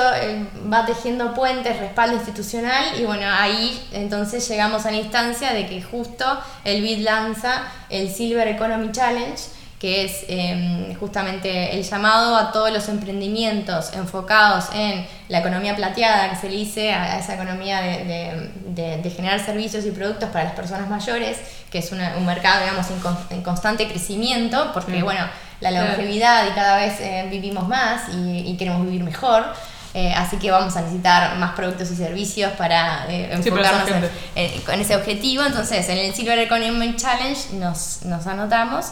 va 0.72 0.86
tejiendo 0.86 1.34
puentes, 1.34 1.80
respaldo 1.80 2.18
institucional 2.18 3.00
y 3.00 3.06
bueno, 3.06 3.26
ahí 3.32 3.82
entonces 3.92 4.48
llegamos 4.48 4.86
a 4.86 4.92
la 4.92 4.98
instancia 4.98 5.54
de 5.54 5.66
que 5.66 5.82
justo 5.82 6.24
el 6.64 6.84
BID 6.84 7.00
lanza 7.00 7.64
el 7.90 8.14
Silver 8.14 8.48
Economy 8.48 8.92
Challenge 8.92 9.42
que 9.86 10.04
es 10.04 10.26
eh, 10.30 10.98
justamente 11.00 11.76
el 11.76 11.84
llamado 11.84 12.36
a 12.36 12.52
todos 12.52 12.72
los 12.72 12.90
emprendimientos 12.90 13.94
enfocados 13.94 14.66
en 14.74 15.06
la 15.30 15.42
economía 15.42 15.76
plateada, 15.76 16.32
que 16.32 16.38
se 16.38 16.50
le 16.50 16.56
dice 16.56 16.92
a, 16.92 17.20
esa 17.20 17.36
economía 17.36 17.82
de, 17.82 18.04
de, 18.04 18.52
de, 18.70 18.98
de, 18.98 19.10
generar 19.12 19.40
servicios 19.46 19.86
y 19.86 19.92
productos 19.92 20.30
para 20.30 20.46
las 20.46 20.54
personas 20.54 20.90
mayores, 20.90 21.38
que 21.70 21.78
es 21.78 21.92
una, 21.92 22.16
un 22.18 22.26
mercado, 22.26 22.62
digamos, 22.62 22.90
en, 22.90 23.00
con, 23.00 23.16
en, 23.30 23.44
constante 23.44 23.88
crecimiento, 23.88 24.72
porque, 24.74 24.94
mm. 24.94 25.04
bueno, 25.04 25.24
la 25.60 25.70
longevidad 25.70 26.48
y 26.48 26.56
cada 26.56 26.78
vez 26.78 27.00
eh, 27.00 27.28
vivimos 27.30 27.68
más 27.68 28.10
y, 28.12 28.40
y, 28.40 28.58
queremos 28.58 28.84
vivir 28.86 29.04
mejor. 29.04 29.46
Eh, 29.94 30.12
así 30.16 30.38
que 30.38 30.50
vamos 30.50 30.76
a 30.76 30.82
necesitar 30.82 31.38
más 31.38 31.54
productos 31.54 31.92
y 31.92 31.96
servicios 31.96 32.52
para 32.54 33.06
eh, 33.08 33.30
enfocarnos 33.32 33.88
sí, 33.88 33.94
en, 34.36 34.74
en, 34.74 34.82
ese 34.82 34.96
objetivo. 34.96 35.44
Entonces, 35.44 35.88
en 35.90 36.00
el 36.00 36.14
Silver 36.16 36.40
Economy 36.40 36.96
Challenge 36.96 37.54
nos, 37.54 38.02
nos 38.02 38.26
anotamos. 38.26 38.88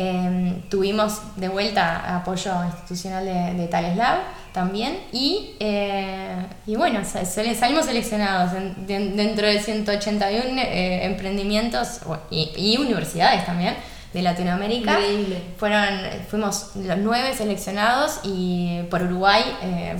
Eh, 0.00 0.62
tuvimos 0.68 1.20
de 1.34 1.48
vuelta 1.48 2.18
apoyo 2.18 2.52
institucional 2.66 3.24
de, 3.24 3.60
de 3.60 3.66
Tales 3.66 3.96
Lab 3.96 4.18
también 4.52 4.96
y, 5.10 5.56
eh, 5.58 6.36
y 6.68 6.76
bueno, 6.76 7.00
salimos 7.04 7.86
seleccionados 7.86 8.52
en, 8.52 8.86
de, 8.86 9.10
dentro 9.16 9.48
de 9.48 9.60
181 9.60 10.60
eh, 10.60 11.04
emprendimientos 11.04 11.98
y, 12.30 12.52
y, 12.56 12.76
universidades 12.76 13.44
también 13.44 13.74
de 14.12 14.22
Latinoamérica. 14.22 15.00
Increíble. 15.00 15.42
Fueron, 15.56 15.84
fuimos 16.28 16.76
los 16.76 16.98
nueve 16.98 17.34
seleccionados 17.34 18.20
y 18.22 18.82
por 18.90 19.02
Uruguay 19.02 19.42
eh, 19.62 19.96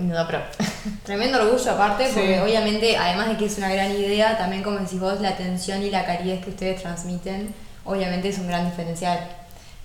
Nuda 0.00 0.28
Pro. 0.28 0.38
Tremendo 1.04 1.42
orgullo 1.42 1.72
aparte, 1.72 2.06
sí. 2.06 2.12
porque 2.14 2.40
obviamente, 2.40 2.96
además 2.96 3.30
de 3.30 3.36
que 3.36 3.46
es 3.46 3.58
una 3.58 3.72
gran 3.72 3.90
idea, 3.90 4.38
también 4.38 4.62
como 4.62 4.78
decís 4.78 5.00
vos, 5.00 5.20
la 5.20 5.30
atención 5.30 5.82
y 5.82 5.90
la 5.90 6.04
calidez 6.04 6.44
que 6.44 6.50
ustedes 6.50 6.80
transmiten 6.80 7.52
obviamente 7.84 8.28
es 8.28 8.38
un 8.38 8.48
gran 8.48 8.64
diferencial. 8.64 9.18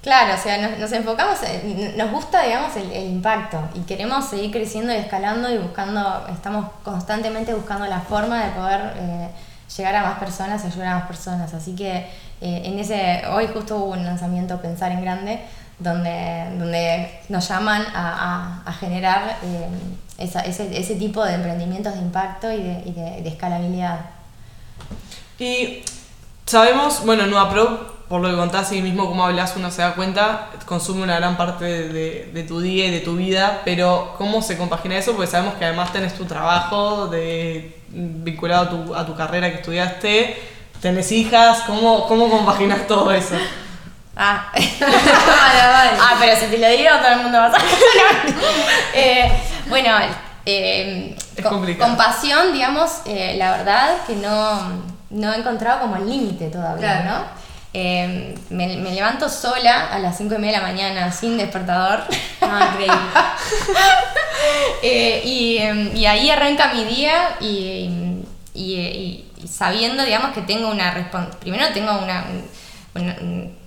Claro, 0.02 0.36
o 0.36 0.38
sea, 0.38 0.58
nos, 0.58 0.80
nos 0.80 0.92
enfocamos, 0.92 1.38
en, 1.44 1.98
nos 1.98 2.12
gusta, 2.12 2.44
digamos, 2.44 2.76
el, 2.78 2.92
el, 2.92 3.08
impacto 3.08 3.60
y 3.74 3.82
queremos 3.82 4.30
seguir 4.30 4.52
creciendo 4.52 4.94
y 4.94 4.98
escalando 4.98 5.50
y 5.52 5.58
buscando, 5.58 6.26
estamos 6.32 6.72
constantemente 6.84 7.54
buscando 7.54 7.86
la 7.88 8.00
forma 8.00 8.46
de 8.46 8.52
poder 8.52 8.94
eh, 8.96 9.28
llegar 9.76 9.96
a 9.96 10.04
más 10.04 10.20
personas 10.20 10.64
y 10.64 10.68
ayudar 10.68 10.88
a 10.88 10.96
más 11.00 11.08
personas. 11.08 11.54
Así 11.54 11.76
que 11.76 12.08
eh, 12.40 12.62
en 12.64 12.80
ese, 12.80 13.24
hoy 13.28 13.48
justo 13.48 13.78
hubo 13.78 13.94
un 13.94 14.06
lanzamiento 14.06 14.62
Pensar 14.62 14.92
en 14.92 15.02
Grande, 15.02 15.42
donde, 15.80 16.56
donde 16.58 17.20
nos 17.30 17.48
llaman 17.48 17.82
a, 17.94 18.64
a, 18.64 18.70
a 18.70 18.74
generar 18.74 19.38
eh, 19.44 19.68
esa, 20.20 20.42
ese, 20.42 20.78
ese 20.78 20.96
tipo 20.96 21.26
de 21.26 21.34
emprendimientos 21.34 21.94
de 21.94 22.00
impacto 22.00 22.52
y 22.52 22.64
de, 22.64 22.84
y 22.86 22.92
de, 22.94 23.22
de 23.24 23.30
escalabilidad. 23.30 24.00
Y 25.40 25.84
Sabemos, 26.48 27.04
bueno, 27.04 27.28
Nueva 27.28 27.50
Pro, 27.50 27.98
por 28.08 28.22
lo 28.22 28.30
que 28.30 28.38
contás 28.38 28.72
y 28.72 28.82
mismo 28.82 29.06
como 29.06 29.26
hablas, 29.26 29.54
uno 29.58 29.70
se 29.70 29.82
da 29.82 29.96
cuenta, 29.96 30.48
consume 30.66 31.04
una 31.04 31.18
gran 31.18 31.36
parte 31.36 31.66
de, 31.66 31.90
de, 31.90 32.32
de, 32.34 32.44
tu 32.44 32.62
día 32.62 32.86
y 32.86 32.92
de 32.92 33.02
tu 33.02 33.18
vida, 33.18 33.64
pero 33.66 34.16
¿cómo 34.18 34.42
se 34.42 34.58
compagina 34.58 34.98
eso? 34.98 35.12
Porque 35.12 35.30
sabemos 35.30 35.56
que 35.56 35.66
además 35.66 35.92
tenés 35.92 36.16
tu 36.16 36.24
trabajo 36.24 37.08
de, 37.08 37.82
vinculado 37.90 38.64
a 38.64 38.70
tu, 38.70 38.96
a 38.96 39.06
tu 39.06 39.14
carrera 39.14 39.50
que 39.50 39.58
estudiaste, 39.58 40.42
tenés 40.82 41.12
hijas, 41.12 41.64
¿cómo, 41.68 42.08
cómo 42.08 42.30
compaginas 42.30 42.88
todo 42.88 43.12
eso? 43.12 43.36
Ah. 44.16 44.50
ah, 44.82 46.16
pero 46.18 46.40
si 46.40 46.46
te 46.46 46.60
lo 46.60 46.70
digo, 46.70 46.92
todo 47.02 47.12
el 47.12 47.24
mundo 47.24 47.40
va 47.40 47.48
a 47.48 47.52
saber. 47.52 47.68
eh, 48.94 49.32
bueno, 49.68 49.90
eh, 50.46 51.14
es 51.36 51.44
con, 51.44 51.56
complicado. 51.56 51.90
compasión, 51.90 52.54
digamos, 52.54 53.02
eh, 53.06 53.36
la 53.38 53.52
verdad 53.52 53.98
que 54.08 54.16
no 54.16 54.97
no 55.10 55.34
he 55.34 55.38
encontrado 55.38 55.82
como 55.82 55.96
el 55.96 56.10
límite 56.10 56.50
todavía, 56.50 57.02
claro. 57.04 57.20
¿no? 57.20 57.48
Eh, 57.74 58.36
me, 58.50 58.78
me, 58.78 58.92
levanto 58.92 59.30
sola 59.30 59.94
a 59.94 60.00
las 60.00 60.18
5 60.18 60.36
y 60.36 60.38
media 60.40 60.54
de 60.54 60.66
la 60.66 60.72
mañana 60.72 61.12
sin 61.12 61.38
despertador. 61.38 62.04
Ah, 62.42 62.70
increíble. 62.72 62.98
eh, 64.82 65.22
y, 65.24 65.98
y, 66.00 66.06
ahí 66.06 66.30
arranca 66.30 66.74
mi 66.74 66.86
día 66.86 67.36
y, 67.40 68.24
y, 68.54 69.26
y 69.38 69.48
sabiendo, 69.48 70.04
digamos, 70.04 70.32
que 70.32 70.42
tengo 70.42 70.70
una 70.70 70.94
Primero 71.40 71.66
tengo 71.74 72.00
una, 72.00 72.26
una, 72.96 73.16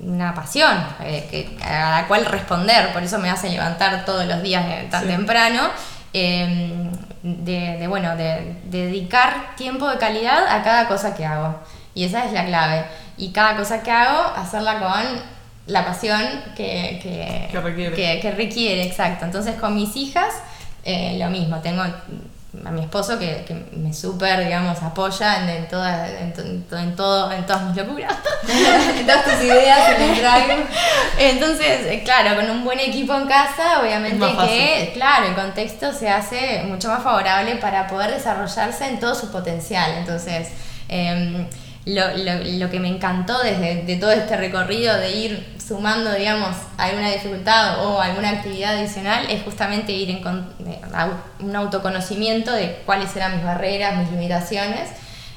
una 0.01 0.35
pasión 0.35 0.77
eh, 1.01 1.29
que, 1.31 1.63
a 1.63 2.01
la 2.01 2.09
cual 2.09 2.25
responder, 2.25 2.93
por 2.93 3.03
eso 3.03 3.19
me 3.19 3.31
hace 3.31 3.51
levantar 3.51 4.05
todos 4.05 4.27
los 4.27 4.43
días 4.43 4.91
tan 4.91 5.03
sí. 5.03 5.09
temprano. 5.09 5.71
Eh, 6.13 6.91
de, 7.23 7.77
de, 7.79 7.87
bueno, 7.87 8.17
de, 8.17 8.57
de, 8.65 8.87
dedicar 8.87 9.55
tiempo 9.57 9.89
de 9.89 9.99
calidad 9.99 10.47
a 10.49 10.63
cada 10.63 10.89
cosa 10.89 11.15
que 11.15 11.25
hago. 11.25 11.57
Y 11.95 12.05
esa 12.05 12.25
es 12.25 12.33
la 12.33 12.47
clave. 12.47 12.85
Y 13.17 13.31
cada 13.31 13.57
cosa 13.57 13.83
que 13.83 13.91
hago, 13.91 14.35
hacerla 14.37 14.79
con 14.79 15.23
la 15.67 15.85
pasión 15.85 16.21
que, 16.57 16.99
que, 17.03 17.49
que 17.51 17.61
requiere. 17.61 17.97
Que, 17.97 18.21
que, 18.21 18.31
requiere. 18.33 18.83
exacto. 18.85 19.25
Entonces 19.25 19.55
con 19.57 19.75
mis 19.75 19.95
hijas, 19.97 20.35
eh, 20.85 21.17
lo 21.19 21.31
mismo. 21.31 21.61
Tengo 21.61 21.83
a 22.65 22.71
mi 22.71 22.81
esposo 22.81 23.19
que, 23.19 23.45
que 23.47 23.55
me 23.77 23.95
súper, 23.95 24.45
digamos, 24.45 24.83
apoya 24.83 25.43
en, 25.43 25.49
en, 25.49 25.69
toda, 25.69 26.09
en, 26.09 26.33
to, 26.33 26.77
en, 26.77 26.97
todo, 26.97 27.31
en 27.31 27.47
todas 27.47 27.63
mis 27.63 27.77
locuras. 27.77 28.15
en 28.49 29.07
todas 29.07 29.25
tus 29.25 29.45
ideas, 29.45 29.91
en 29.91 30.03
el 30.03 30.17
drive. 30.17 30.67
Entonces, 31.19 31.87
eh, 31.87 32.03
claro, 32.05 32.35
con 32.37 32.51
un 32.51 32.65
buen 32.65 32.81
equipo 32.81 33.15
en 33.15 33.29
casa, 33.29 33.81
obviamente 33.81 34.27
que, 34.47 34.91
claro, 34.95 35.29
el 35.29 35.35
contexto 35.35 35.93
se 35.93 36.09
hace 36.09 36.65
mucho 36.65 36.89
más 36.89 37.03
favorable 37.03 37.57
para 37.57 37.87
poder 37.87 38.11
desarrollarse 38.11 38.87
en 38.89 38.99
todo 38.99 39.15
su 39.15 39.31
potencial. 39.31 39.93
Entonces, 39.99 40.49
eh, 40.89 41.47
lo, 41.87 42.17
lo, 42.17 42.45
lo, 42.59 42.71
que 42.71 42.79
me 42.79 42.89
encantó 42.89 43.43
desde 43.43 43.83
de 43.85 43.97
todo 43.97 44.13
este 44.13 44.37
recorrido 44.37 44.97
de 44.99 45.13
ir 45.13 45.57
sumando, 45.71 46.13
digamos, 46.13 46.57
alguna 46.77 47.11
dificultad 47.11 47.87
o 47.87 48.01
alguna 48.01 48.31
actividad 48.31 48.77
adicional 48.77 49.27
es 49.31 49.43
justamente 49.43 49.93
ir 49.93 50.11
en 50.11 50.21
un 51.41 51.57
autoconocimiento 51.57 52.53
de 52.53 52.83
cuáles 52.85 53.15
eran 53.17 53.37
mis 53.37 53.45
barreras, 53.45 53.97
mis 53.97 54.11
limitaciones 54.11 54.91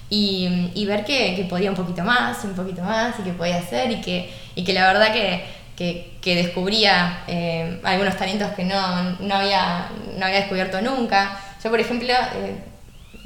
y, 0.10 0.72
y 0.74 0.86
ver 0.86 1.06
que, 1.06 1.36
que, 1.36 1.44
podía 1.46 1.70
un 1.70 1.76
poquito 1.76 2.04
más, 2.04 2.44
un 2.44 2.56
poquito 2.56 2.82
más 2.84 3.20
y 3.20 3.24
que 3.24 3.32
podía 3.32 3.58
hacer 3.58 3.92
y 3.92 4.02
que, 4.02 4.34
y 4.56 4.64
que 4.64 4.74
la 4.74 4.88
verdad 4.88 5.14
que, 5.14 5.46
que, 5.76 6.18
que 6.22 6.36
descubría 6.36 7.24
eh, 7.28 7.80
algunos 7.84 8.18
talentos 8.18 8.52
que 8.52 8.66
no, 8.66 9.04
no, 9.20 9.36
había, 9.36 9.90
no 10.18 10.26
había 10.26 10.40
descubierto 10.40 10.82
nunca. 10.82 11.40
Yo, 11.64 11.70
por 11.70 11.80
ejemplo, 11.80 12.12
eh, 12.12 12.58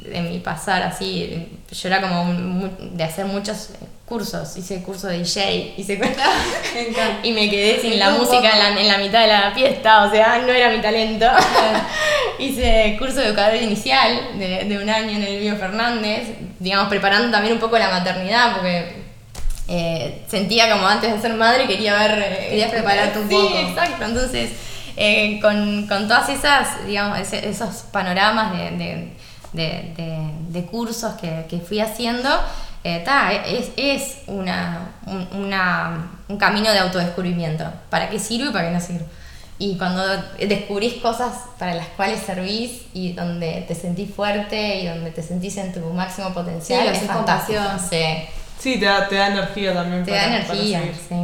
de 0.10 0.22
mi 0.22 0.40
pasar 0.40 0.84
así, 0.84 1.48
yo 1.72 1.88
era 1.88 2.02
como 2.02 2.24
un, 2.24 2.98
de 2.98 3.04
hacer 3.04 3.26
muchos 3.26 3.70
cursos, 4.06 4.56
hice 4.58 4.82
curso 4.84 5.08
de 5.08 5.20
DJ, 5.20 5.74
hice 5.78 6.00
y 7.24 7.32
me 7.34 7.50
quedé 7.50 7.80
sin 7.82 8.00
la 8.00 8.12
música 8.12 8.52
en 8.54 8.60
la, 8.76 8.82
en 8.82 8.88
la, 8.88 8.98
mitad 8.98 9.22
de 9.22 9.28
la 9.28 9.52
fiesta, 9.52 10.06
o 10.06 10.12
sea, 10.12 10.40
no 10.40 10.52
era 10.54 10.70
mi 10.70 10.80
talento. 10.82 11.26
hice 12.40 12.96
curso 13.00 13.20
de 13.20 13.28
educador 13.28 13.56
inicial 13.62 14.38
de, 14.40 14.64
de 14.66 14.78
un 14.78 14.90
año 14.90 15.12
en 15.18 15.24
el 15.24 15.40
Bio 15.40 15.56
Fernández, 15.58 16.24
digamos, 16.60 16.88
preparando 16.88 17.30
también 17.32 17.54
un 17.56 17.60
poco 17.60 17.78
la 17.78 17.90
maternidad, 17.90 18.54
porque 18.56 18.96
eh, 19.68 20.24
sentía 20.28 20.72
como 20.72 20.88
antes 20.88 21.12
de 21.14 21.20
ser 21.20 21.34
madre 21.34 21.68
quería 21.68 21.96
ver... 21.98 22.12
eh, 22.20 22.48
Querías 22.50 22.72
prepararte 22.72 23.20
un 23.20 23.28
sí, 23.30 23.36
poco. 23.36 23.58
exacto. 23.58 24.06
Entonces, 24.06 24.52
eh, 24.96 25.40
con, 25.42 25.86
con 25.88 26.08
todas 26.08 26.30
esas, 26.30 26.86
digamos, 26.86 27.20
ese- 27.20 27.48
esos 27.50 27.84
panoramas 27.92 28.54
de, 28.58 28.72
de, 28.78 29.08
de- 29.58 29.94
de- 29.98 30.32
de 30.60 30.66
cursos 30.66 31.14
que, 31.16 31.46
que 31.50 31.60
fui 31.60 31.82
haciendo, 31.82 32.30
eh, 32.86 33.02
ta, 33.04 33.34
es, 33.34 33.72
es 33.76 34.20
una, 34.28 34.92
un, 35.06 35.28
una- 35.44 36.12
un 36.30 36.38
camino 36.38 36.72
de 36.72 36.80
autodescubrimiento. 36.80 37.66
¿Para 37.90 38.10
qué 38.10 38.20
sirve 38.20 38.50
y 38.50 38.54
para 38.54 38.70
qué 38.70 38.74
no 38.76 38.80
sirve? 38.80 39.06
Y 39.60 39.76
cuando 39.78 40.04
descubrís 40.40 40.94
cosas 41.02 41.32
para 41.58 41.74
las 41.74 41.88
cuales 41.98 42.22
servís 42.22 42.84
y 42.94 43.14
donde 43.14 43.66
te 43.68 43.74
sentís 43.76 44.14
fuerte 44.14 44.82
y 44.82 44.88
donde 44.88 45.10
te 45.12 45.24
sentís 45.24 45.58
en 45.58 45.74
tu 45.74 45.80
máximo 45.94 46.32
potencial, 46.34 46.84
Sí, 46.84 47.02
es 47.04 47.08
fantástico. 47.12 47.60
pasión. 47.60 47.90
Sí, 47.90 48.28
Sí, 48.60 48.80
te 48.80 48.86
da, 48.86 49.08
te 49.08 49.16
da 49.16 49.28
energía 49.28 49.74
también. 49.74 50.04
te 50.06 50.12
para- 50.12 50.22
da 50.24 50.28
energía. 50.38 50.82
Sí. 51.10 51.16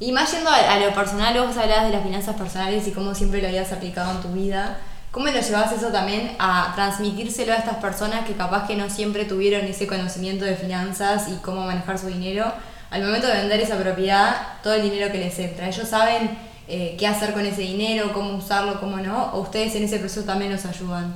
Y 0.00 0.12
más 0.12 0.30
yendo 0.32 0.50
a, 0.50 0.56
a 0.74 0.78
lo 0.78 0.92
personal, 0.94 1.32
vos 1.46 1.56
hablabas 1.56 1.84
de 1.86 1.92
las 1.92 2.02
finanzas 2.02 2.36
personales 2.36 2.86
y 2.88 2.90
cómo 2.90 3.14
siempre 3.14 3.40
lo 3.40 3.48
habías 3.48 3.72
aplicado 3.72 4.10
en 4.12 4.20
tu 4.20 4.28
vida. 4.32 4.78
¿Cómo 5.12 5.26
lo 5.26 5.40
llevas 5.40 5.70
eso 5.72 5.88
también 5.88 6.34
a 6.38 6.72
transmitírselo 6.74 7.52
a 7.52 7.56
estas 7.56 7.76
personas 7.76 8.24
que 8.26 8.32
capaz 8.32 8.66
que 8.66 8.74
no 8.76 8.88
siempre 8.88 9.26
tuvieron 9.26 9.66
ese 9.66 9.86
conocimiento 9.86 10.44
de 10.46 10.56
finanzas 10.56 11.28
y 11.28 11.34
cómo 11.42 11.66
manejar 11.66 11.98
su 11.98 12.06
dinero? 12.06 12.50
Al 12.90 13.02
momento 13.04 13.26
de 13.28 13.34
vender 13.34 13.60
esa 13.60 13.76
propiedad, 13.76 14.34
todo 14.62 14.72
el 14.74 14.82
dinero 14.82 15.12
que 15.12 15.18
les 15.18 15.38
entra, 15.38 15.68
¿ellos 15.68 15.86
saben 15.88 16.30
eh, 16.66 16.96
qué 16.98 17.06
hacer 17.06 17.34
con 17.34 17.44
ese 17.44 17.60
dinero, 17.60 18.12
cómo 18.14 18.34
usarlo, 18.36 18.80
cómo 18.80 18.96
no? 18.98 19.32
¿O 19.34 19.40
ustedes 19.42 19.74
en 19.74 19.84
ese 19.84 19.98
proceso 19.98 20.24
también 20.24 20.50
los 20.50 20.64
ayudan? 20.64 21.14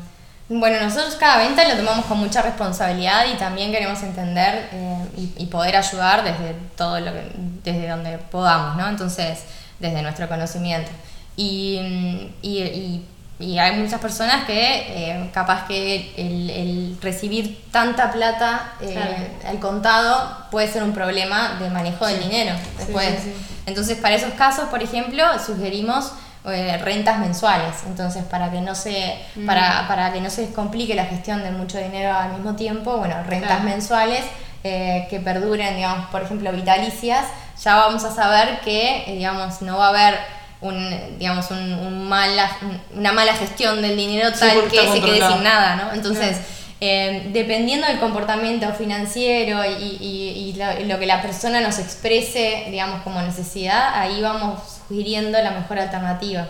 Bueno, 0.49 0.79
nosotros 0.81 1.17
cada 1.17 1.39
venta 1.39 1.67
lo 1.67 1.77
tomamos 1.77 2.05
con 2.05 2.19
mucha 2.19 2.43
responsabilidad 2.43 3.25
y 3.35 3.37
también 3.39 3.73
queremos 3.73 4.01
entender 4.03 4.69
eh, 4.73 5.07
y, 5.17 5.33
y 5.43 5.47
poder 5.47 5.75
ayudar 5.75 6.23
desde 6.23 6.55
todo 6.77 7.01
lo 7.01 7.13
que, 7.13 7.33
desde 7.65 7.89
donde 7.89 8.19
podamos, 8.19 8.77
¿no? 8.77 8.89
Entonces, 8.89 9.41
desde 9.81 10.03
nuestro 10.03 10.29
conocimiento. 10.29 10.91
Y, 11.37 11.81
mm, 11.83 12.35
y, 12.43 12.59
y- 12.63 13.09
y 13.39 13.59
hay 13.59 13.77
muchas 13.77 14.01
personas 14.01 14.45
que 14.47 15.11
eh, 15.11 15.31
capaz 15.33 15.67
que 15.67 16.13
el, 16.17 16.51
el 16.51 16.99
recibir 17.03 17.65
tanta 17.71 18.11
plata 18.11 18.73
eh, 18.81 18.93
Claro. 18.93 19.51
al 19.51 19.59
contado 19.61 20.47
puede 20.51 20.69
ser 20.69 20.83
un 20.83 20.93
problema 20.93 21.57
de 21.61 21.69
manejo 21.71 22.07
del 22.07 22.21
dinero 22.21 22.55
después. 22.79 23.09
sí, 23.23 23.33
sí. 23.37 23.47
Entonces, 23.67 23.99
para 23.99 24.15
esos 24.15 24.33
casos, 24.35 24.69
por 24.69 24.83
ejemplo, 24.83 25.25
sugerimos 25.45 26.13
eh, 26.47 26.79
rentas 26.85 27.19
mensuales. 27.19 27.75
Entonces, 27.87 28.23
para 28.25 28.51
que 28.53 28.61
no 28.61 28.75
se 28.77 29.19
para, 29.45 29.87
para 29.89 30.13
que 30.13 30.21
no 30.21 30.31
se 30.31 30.53
complique 30.53 30.95
la 30.95 31.05
gestión 31.07 31.43
de 31.43 31.51
mucho 31.51 31.77
dinero 31.79 32.15
al 32.17 32.33
mismo 32.35 32.55
tiempo, 32.55 32.97
bueno, 32.99 33.17
rentas 33.27 33.51
Claro. 33.51 33.65
mensuales 33.65 34.25
eh, 34.65 35.07
que 35.11 35.19
perduren, 35.21 35.75
digamos, 35.77 36.07
por 36.11 36.23
ejemplo, 36.23 36.51
vitalicias, 36.53 37.25
ya 37.63 37.75
vamos 37.77 38.05
a 38.05 38.13
saber 38.15 38.61
que, 38.61 39.05
digamos, 39.09 39.61
no 39.63 39.77
va 39.79 39.87
a 39.87 39.89
haber 39.91 40.19
un, 40.61 41.19
digamos, 41.19 41.51
un, 41.51 41.59
un 41.75 42.09
mala, 42.09 42.51
un- 42.63 42.99
una 42.99 43.13
mala 43.13 43.35
gestión 43.35 43.83
del 43.83 43.97
dinero 43.97 44.31
Sí, 44.33 44.41
tal 44.41 44.63
que 44.69 44.77
se 44.93 45.01
quede 45.01 45.21
sin 45.35 45.43
nada, 45.45 45.77
¿no? 45.77 45.93
Entonces, 45.93 46.39
eh, 46.81 47.29
dependiendo 47.33 47.87
del 47.87 47.99
comportamiento 47.99 48.71
financiero 48.75 49.65
y, 49.65 49.85
y- 50.01 50.51
y 50.51 50.53
lo, 50.55 50.67
lo 50.95 50.99
que 50.99 51.07
la 51.07 51.23
persona 51.23 51.61
nos 51.61 51.79
exprese, 51.79 52.67
digamos, 52.71 53.03
como 53.03 53.21
necesidad, 53.23 53.95
ahí 54.01 54.21
vamos 54.21 54.61
sugiriendo 54.89 55.41
la 55.43 55.51
mejor 55.53 55.79
alternativa. 55.79 56.47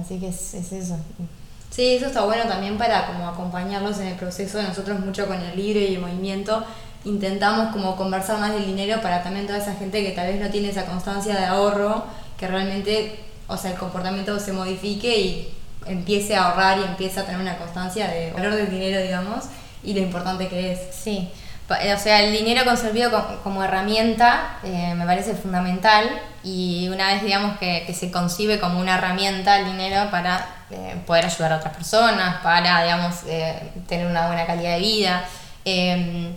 Así 0.00 0.18
que 0.18 0.28
es, 0.28 0.54
es 0.54 0.72
eso. 0.72 0.96
Sí, 1.70 1.94
eso 1.96 2.06
está 2.06 2.22
bueno 2.22 2.44
también 2.44 2.76
para 2.78 3.06
como 3.06 3.28
acompañarlos 3.28 3.98
en 4.00 4.08
el 4.08 4.14
proceso. 4.14 4.62
Nosotros 4.62 5.00
mucho 5.00 5.26
con 5.26 5.40
el 5.40 5.56
libro 5.56 5.80
y 5.80 5.94
el 5.94 6.00
movimiento 6.00 6.64
intentamos 7.04 7.72
como 7.72 7.96
conversar 7.96 8.38
más 8.38 8.52
del 8.52 8.66
dinero 8.66 9.00
para 9.02 9.22
también 9.22 9.46
toda 9.46 9.58
esa 9.58 9.74
gente 9.74 10.04
que 10.04 10.12
tal 10.12 10.28
vez 10.28 10.40
no 10.40 10.48
tiene 10.50 10.68
esa 10.68 10.84
constancia 10.86 11.34
de 11.34 11.44
ahorro, 11.46 12.04
que 12.42 12.48
realmente, 12.48 13.20
o 13.46 13.56
sea, 13.56 13.70
el 13.70 13.78
comportamiento 13.78 14.40
se 14.40 14.52
modifique 14.52 15.16
y 15.16 15.54
empiece 15.86 16.34
a 16.34 16.46
ahorrar 16.50 16.78
y 16.78 16.82
empiece 16.82 17.20
a 17.20 17.24
tener 17.24 17.40
una 17.40 17.56
constancia 17.56 18.08
de 18.08 18.32
valor 18.32 18.56
del 18.56 18.68
dinero, 18.68 19.00
digamos, 19.00 19.44
y 19.84 19.94
lo 19.94 20.00
importante 20.00 20.48
que 20.48 20.72
es. 20.72 20.80
Sí, 20.92 21.30
eh, 21.80 21.94
o 21.94 21.98
sea, 21.98 22.20
el 22.22 22.32
dinero 22.36 22.64
conservado 22.64 23.10
co- 23.28 23.42
como 23.44 23.62
herramienta 23.62 24.58
eh, 24.64 24.92
me 24.96 25.06
parece 25.06 25.34
fundamental 25.34 26.04
y 26.42 26.88
una 26.88 27.06
vez, 27.14 27.22
digamos, 27.22 27.56
que, 27.58 27.94
se 27.94 28.10
concibe 28.10 28.58
como 28.58 28.80
una 28.80 28.96
herramienta 28.96 29.60
el 29.60 29.66
dinero 29.66 30.10
para 30.10 30.44
eh, 30.70 30.96
poder 31.06 31.26
ayudar 31.26 31.52
a 31.52 31.56
otras 31.58 31.74
personas, 31.76 32.42
para, 32.42 32.82
digamos, 32.82 33.14
tener 33.86 34.06
una 34.08 34.26
buena 34.26 34.46
calidad 34.46 34.74
de 34.74 34.80
vida. 34.80 35.24
eh, 35.64 36.32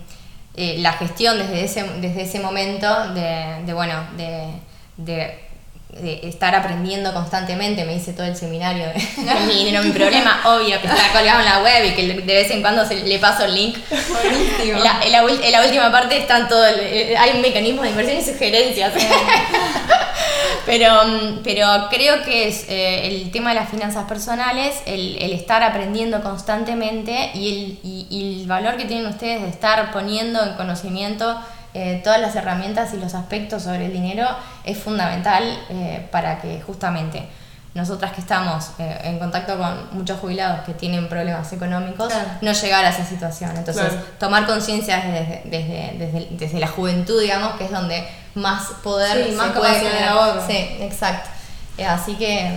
la 0.78 0.92
gestión 0.92 1.36
desde 1.38 1.64
ese, 1.64 1.82
desde 2.00 2.22
ese 2.22 2.38
momento 2.40 3.12
de, 3.12 3.72
bueno, 3.74 3.94
de- 4.16 5.45
de 5.88 6.20
estar 6.28 6.54
aprendiendo 6.54 7.14
constantemente, 7.14 7.84
me 7.84 7.94
hice 7.94 8.12
todo 8.12 8.26
el 8.26 8.36
seminario 8.36 8.86
de 8.88 9.34
mi 9.46 9.64
dinero, 9.64 9.82
mi 9.82 9.92
problema, 9.92 10.40
obvio, 10.44 10.80
que 10.80 10.86
está 10.88 11.12
colgado 11.12 11.38
en 11.40 11.44
la 11.46 11.62
web 11.62 11.86
y 11.86 11.90
que 11.94 12.06
de 12.06 12.34
vez 12.34 12.50
en 12.50 12.60
cuando 12.60 12.84
se, 12.84 12.96
le 13.04 13.18
paso 13.18 13.44
el 13.44 13.54
link. 13.54 13.76
Buenísimo. 13.88 14.80
La, 14.80 15.00
en 15.02 15.12
la 15.12 15.20
en 15.20 15.52
la 15.52 15.62
última 15.64 15.90
parte 15.92 16.18
están 16.18 16.48
todo, 16.48 16.66
el- 16.66 16.80
eh, 16.80 17.16
hay 17.16 17.30
un 17.36 17.40
mecanismo 17.40 17.82
de 17.82 17.90
inversión 17.90 18.18
y 18.18 18.22
sugerencias. 18.22 18.92
pero, 20.66 21.04
mm, 21.06 21.38
pero 21.44 21.66
creo 21.90 22.22
que 22.24 22.48
es 22.48 22.66
eh, 22.68 23.06
el 23.06 23.30
tema 23.30 23.50
de 23.50 23.56
las 23.60 23.68
finanzas 23.70 24.04
personales, 24.08 24.74
el, 24.86 25.16
el 25.22 25.32
estar 25.32 25.62
aprendiendo 25.62 26.20
constantemente 26.22 27.30
y 27.34 27.48
el, 27.48 27.78
y- 27.84 28.06
y 28.10 28.40
el 28.42 28.46
valor 28.48 28.76
que 28.76 28.84
tienen 28.84 29.06
ustedes 29.06 29.42
de 29.42 29.48
estar 29.48 29.92
poniendo 29.92 30.42
en 30.44 30.54
conocimiento 30.54 31.40
eh, 31.76 32.00
todas 32.02 32.20
las 32.20 32.34
herramientas 32.34 32.94
y 32.94 32.96
los 32.98 33.14
aspectos 33.14 33.62
sobre 33.64 33.86
el 33.86 33.92
dinero 33.92 34.26
es 34.64 34.78
fundamental 34.78 35.42
eh, 35.68 36.08
para 36.10 36.38
que 36.40 36.60
justamente 36.66 37.28
nosotras 37.74 38.12
que 38.12 38.22
estamos 38.22 38.70
eh, 38.78 38.98
en 39.04 39.18
contacto 39.18 39.58
con 39.58 39.88
muchos 39.92 40.18
jubilados 40.18 40.60
que 40.64 40.72
tienen 40.72 41.08
problemas 41.10 41.52
económicos, 41.52 42.08
Claro. 42.08 42.28
no 42.40 42.52
llegar 42.52 42.84
a 42.86 42.88
esa 42.88 43.04
situación. 43.04 43.50
Entonces, 43.54 43.88
Claro. 43.92 44.06
tomar 44.18 44.46
conciencia 44.46 44.96
desde, 44.96 45.42
desde, 45.44 45.94
desde, 45.98 46.28
desde 46.30 46.58
la 46.58 46.68
juventud, 46.68 47.20
digamos, 47.20 47.52
que 47.58 47.64
es 47.66 47.70
donde 47.70 48.06
más 48.34 48.62
poder 48.82 49.24
Sí, 49.24 49.30
se 49.32 49.36
más 49.36 49.48
puede 49.50 49.68
capacidad 49.68 49.90
de 49.90 49.96
generar. 49.98 50.18
ahorro. 50.18 50.42
Sí, 50.46 50.76
exacto. 50.80 51.28
Eh, 51.76 51.84
Así 51.84 52.14
que, 52.14 52.50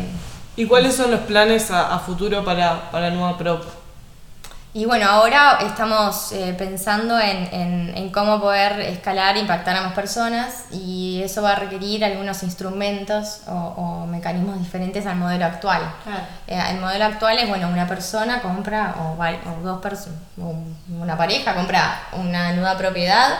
¿Y 0.55 0.65
cuáles 0.65 0.95
son 0.95 1.11
los 1.11 1.19
planes 1.21 1.69
a, 1.71 1.93
a 1.95 1.99
futuro 1.99 2.43
para, 2.45 2.89
para 2.91 3.09
Nueva 3.09 3.37
Prop? 3.37 3.63
Y 4.73 4.85
bueno, 4.85 5.09
ahora 5.09 5.59
estamos 5.61 6.31
eh, 6.31 6.53
pensando 6.57 7.19
en, 7.19 7.49
en, 7.51 7.93
en 7.97 8.09
cómo 8.11 8.39
poder 8.39 8.79
escalar 8.81 9.35
e 9.35 9.39
impactar 9.39 9.75
a 9.75 9.81
más 9.81 9.93
personas 9.93 10.65
y 10.71 11.21
eso 11.23 11.41
va 11.41 11.53
a 11.53 11.55
requerir 11.55 12.05
algunos 12.05 12.43
instrumentos 12.43 13.41
o, 13.47 13.51
o 13.53 14.05
mecanismos 14.05 14.59
diferentes 14.59 15.05
al 15.07 15.15
modelo 15.15 15.45
actual. 15.45 15.81
Claro. 16.03 16.21
Eh, 16.47 16.61
el 16.71 16.79
modelo 16.79 17.05
actual 17.05 17.39
es, 17.39 17.49
bueno, 17.49 17.67
una 17.67 17.87
persona 17.87 18.41
compra, 18.41 18.95
o, 18.99 19.17
o 19.19 19.63
dos 19.63 19.81
personas, 19.81 20.19
una 20.37 21.17
pareja 21.17 21.55
compra 21.55 22.01
una 22.13 22.53
nueva 22.53 22.77
propiedad 22.77 23.39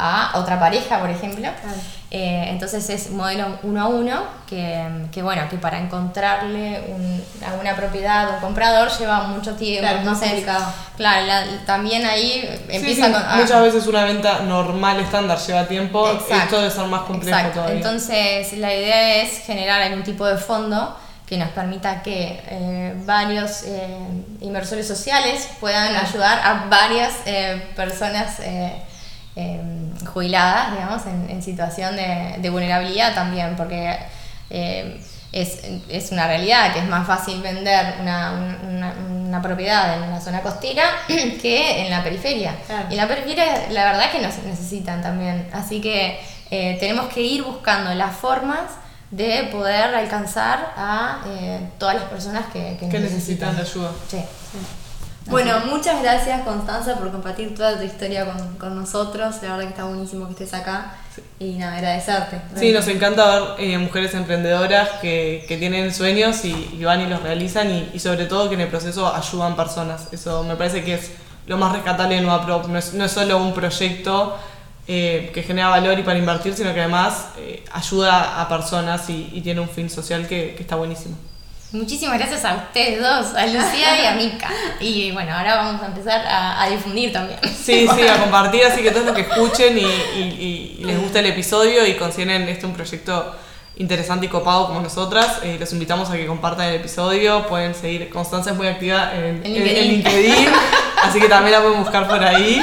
a 0.00 0.38
otra 0.38 0.58
pareja, 0.58 0.98
por 0.98 1.10
ejemplo. 1.10 1.42
Claro. 1.62 1.76
Eh, 2.12 2.46
entonces 2.48 2.90
es 2.90 3.10
modelo 3.10 3.46
uno 3.62 3.82
a 3.82 3.86
uno, 3.86 4.22
que, 4.48 4.84
que 5.12 5.22
bueno, 5.22 5.42
que 5.48 5.58
para 5.58 5.78
encontrarle 5.78 6.80
un- 6.88 7.22
a 7.48 7.52
una 7.60 7.76
propiedad, 7.76 8.30
un 8.34 8.40
comprador, 8.40 8.90
lleva 8.98 9.22
mucho 9.28 9.54
tiempo. 9.54 9.82
Claro, 9.82 9.98
entonces, 9.98 10.28
complicado. 10.30 10.64
Claro, 10.96 11.26
la- 11.26 11.44
también 11.66 12.04
ahí 12.06 12.40
Sí, 12.40 12.76
empieza 12.76 13.06
sí, 13.06 13.12
con... 13.12 13.22
ah, 13.24 13.36
muchas 13.36 13.62
veces 13.62 13.86
una 13.86 14.04
venta 14.04 14.40
normal, 14.40 14.98
estándar, 14.98 15.38
lleva 15.38 15.66
tiempo. 15.68 16.10
Exacto. 16.10 16.34
Esto 16.36 16.58
debe 16.58 16.70
ser 16.72 16.86
más 16.86 17.02
complejo 17.02 17.36
Exacto. 17.38 17.60
todavía. 17.60 17.76
Entonces, 17.76 18.52
la 18.58 18.74
idea 18.74 19.22
es 19.22 19.38
generar 19.46 19.80
algún 19.82 20.02
tipo 20.02 20.26
de 20.26 20.36
fondo 20.36 20.96
que 21.26 21.36
nos 21.38 21.50
permita 21.50 22.02
que 22.02 22.40
eh, 22.48 22.94
varios 23.06 23.62
eh, 23.62 23.86
inversores 24.40 24.88
sociales 24.88 25.48
puedan 25.60 25.94
ayudar 25.94 26.40
a 26.42 26.66
varias 26.68 27.12
eh, 27.24 27.70
personas 27.76 28.40
eh, 28.40 28.82
eh, 29.36 29.60
jubiladas, 30.06 30.72
digamos, 30.72 31.06
en, 31.06 31.28
en 31.30 31.42
situación 31.42 31.96
de, 31.96 32.36
de 32.38 32.50
vulnerabilidad 32.50 33.14
también, 33.14 33.56
porque 33.56 33.96
eh, 34.50 35.00
es, 35.32 35.60
es 35.88 36.10
una 36.12 36.26
realidad 36.26 36.72
que 36.72 36.80
es 36.80 36.88
más 36.88 37.06
fácil 37.06 37.40
vender 37.42 37.94
una, 38.00 38.32
una- 38.68 38.94
una 39.28 39.40
propiedad 39.42 39.96
en 39.96 40.02
una 40.08 40.20
zona 40.20 40.40
costera 40.40 40.82
que 41.06 41.82
en 41.84 41.90
la 41.90 42.02
periferia. 42.02 42.56
Claro. 42.66 42.86
Y 42.90 42.92
en 42.94 42.96
la 42.96 43.06
periferia, 43.06 43.44
la 43.70 43.84
verdad 43.84 44.06
es 44.06 44.10
que 44.10 44.20
nos 44.20 44.36
necesitan 44.44 45.00
también. 45.02 45.48
Así 45.52 45.80
que 45.80 46.18
eh, 46.50 46.76
tenemos 46.80 47.06
que 47.14 47.20
ir 47.22 47.44
buscando 47.44 47.94
las 47.94 48.16
formas 48.16 48.62
de 49.12 49.48
poder 49.52 49.94
alcanzar 49.94 50.72
a 50.76 51.20
eh, 51.28 51.60
todas 51.78 51.94
las 51.94 52.04
personas 52.04 52.46
que, 52.52 52.76
que 52.78 52.88
que 52.88 52.98
necesitan 52.98 53.54
de 53.54 53.62
ayuda. 53.62 53.90
Sí. 54.08 54.18
Bueno, 55.30 55.60
muchas 55.66 56.02
gracias 56.02 56.42
Constanza 56.42 56.96
por 56.96 57.12
compartir 57.12 57.54
toda 57.54 57.78
tu 57.78 57.84
historia 57.84 58.26
con, 58.26 58.56
con 58.56 58.74
nosotros. 58.74 59.36
La 59.42 59.50
verdad 59.50 59.62
que 59.62 59.68
está 59.68 59.84
buenísimo 59.84 60.26
que 60.26 60.32
estés 60.32 60.52
acá. 60.54 60.96
Y 61.38 61.52
nada, 61.52 61.76
agradecerte. 61.76 62.40
Sí, 62.56 62.72
nos 62.72 62.88
encanta 62.88 63.38
ver 63.38 63.42
eh, 63.58 63.78
mujeres 63.78 64.12
emprendedoras 64.14 64.88
que, 65.00 65.44
que 65.46 65.56
tienen 65.56 65.94
sueños 65.94 66.44
y, 66.44 66.70
y 66.76 66.84
van 66.84 67.00
y 67.02 67.06
los 67.06 67.22
realizan 67.22 67.70
y, 67.70 67.90
y 67.94 68.00
sobre 68.00 68.26
todo 68.26 68.48
que 68.48 68.56
en 68.56 68.62
el 68.62 68.68
proceso 68.68 69.14
ayudan 69.14 69.54
personas. 69.54 70.08
Eso 70.10 70.42
me 70.42 70.56
parece 70.56 70.82
que 70.82 70.94
es 70.94 71.12
lo 71.46 71.56
más 71.58 71.72
rescatable 71.72 72.16
de 72.16 72.22
Nueva 72.22 72.44
Prop. 72.44 72.66
No 72.66 72.78
es, 72.78 72.94
no 72.94 73.04
es 73.04 73.12
solo 73.12 73.38
un 73.38 73.54
proyecto 73.54 74.36
eh, 74.88 75.30
que 75.32 75.44
genera 75.44 75.68
valor 75.68 75.96
y 75.96 76.02
para 76.02 76.18
invertir, 76.18 76.54
sino 76.54 76.74
que 76.74 76.80
además 76.80 77.26
eh, 77.38 77.64
ayuda 77.72 78.40
a 78.40 78.48
personas 78.48 79.08
y, 79.08 79.30
y 79.32 79.40
tiene 79.42 79.60
un 79.60 79.68
fin 79.68 79.88
social 79.88 80.26
que, 80.26 80.54
que 80.56 80.62
está 80.62 80.74
buenísimo. 80.74 81.16
Muchísimas 81.72 82.18
gracias 82.18 82.44
a 82.44 82.54
ustedes 82.56 83.00
dos, 83.00 83.32
a 83.36 83.46
Lucía 83.46 84.02
y 84.02 84.06
a 84.06 84.14
Mica. 84.16 84.48
Y 84.80 85.12
bueno, 85.12 85.32
ahora 85.36 85.54
vamos 85.56 85.80
a 85.82 85.86
empezar 85.86 86.26
a, 86.26 86.60
a 86.62 86.68
difundir 86.68 87.12
también. 87.12 87.38
Sí, 87.44 87.86
sí, 87.94 88.08
a 88.08 88.16
compartir, 88.18 88.64
así 88.64 88.82
que 88.82 88.90
todos 88.90 89.06
los 89.06 89.14
que 89.14 89.20
escuchen 89.22 89.78
y, 89.78 89.82
y- 89.82 90.78
y 90.80 90.84
les 90.84 91.00
gusta 91.00 91.20
el 91.20 91.26
episodio 91.26 91.86
y 91.86 91.94
consideren 91.94 92.48
este 92.48 92.66
un 92.66 92.72
proyecto 92.72 93.36
interesante 93.76 94.26
y 94.26 94.28
copado 94.28 94.66
como 94.66 94.80
nosotras, 94.80 95.38
eh, 95.44 95.56
los 95.60 95.72
invitamos 95.72 96.10
a 96.10 96.16
que 96.16 96.26
compartan 96.26 96.66
el 96.68 96.74
episodio, 96.74 97.46
pueden 97.46 97.72
seguir, 97.74 98.10
Constanza 98.10 98.50
es 98.50 98.56
muy 98.56 98.66
activa 98.66 99.12
en, 99.14 99.40
En 99.44 99.46
en- 99.46 99.52
LinkedIn. 99.54 99.78
en 99.78 99.88
LinkedIn, 99.92 100.48
así 101.04 101.20
que 101.20 101.28
también 101.28 101.52
la 101.52 101.62
pueden 101.62 101.78
buscar 101.80 102.08
por 102.08 102.22
ahí. 102.24 102.60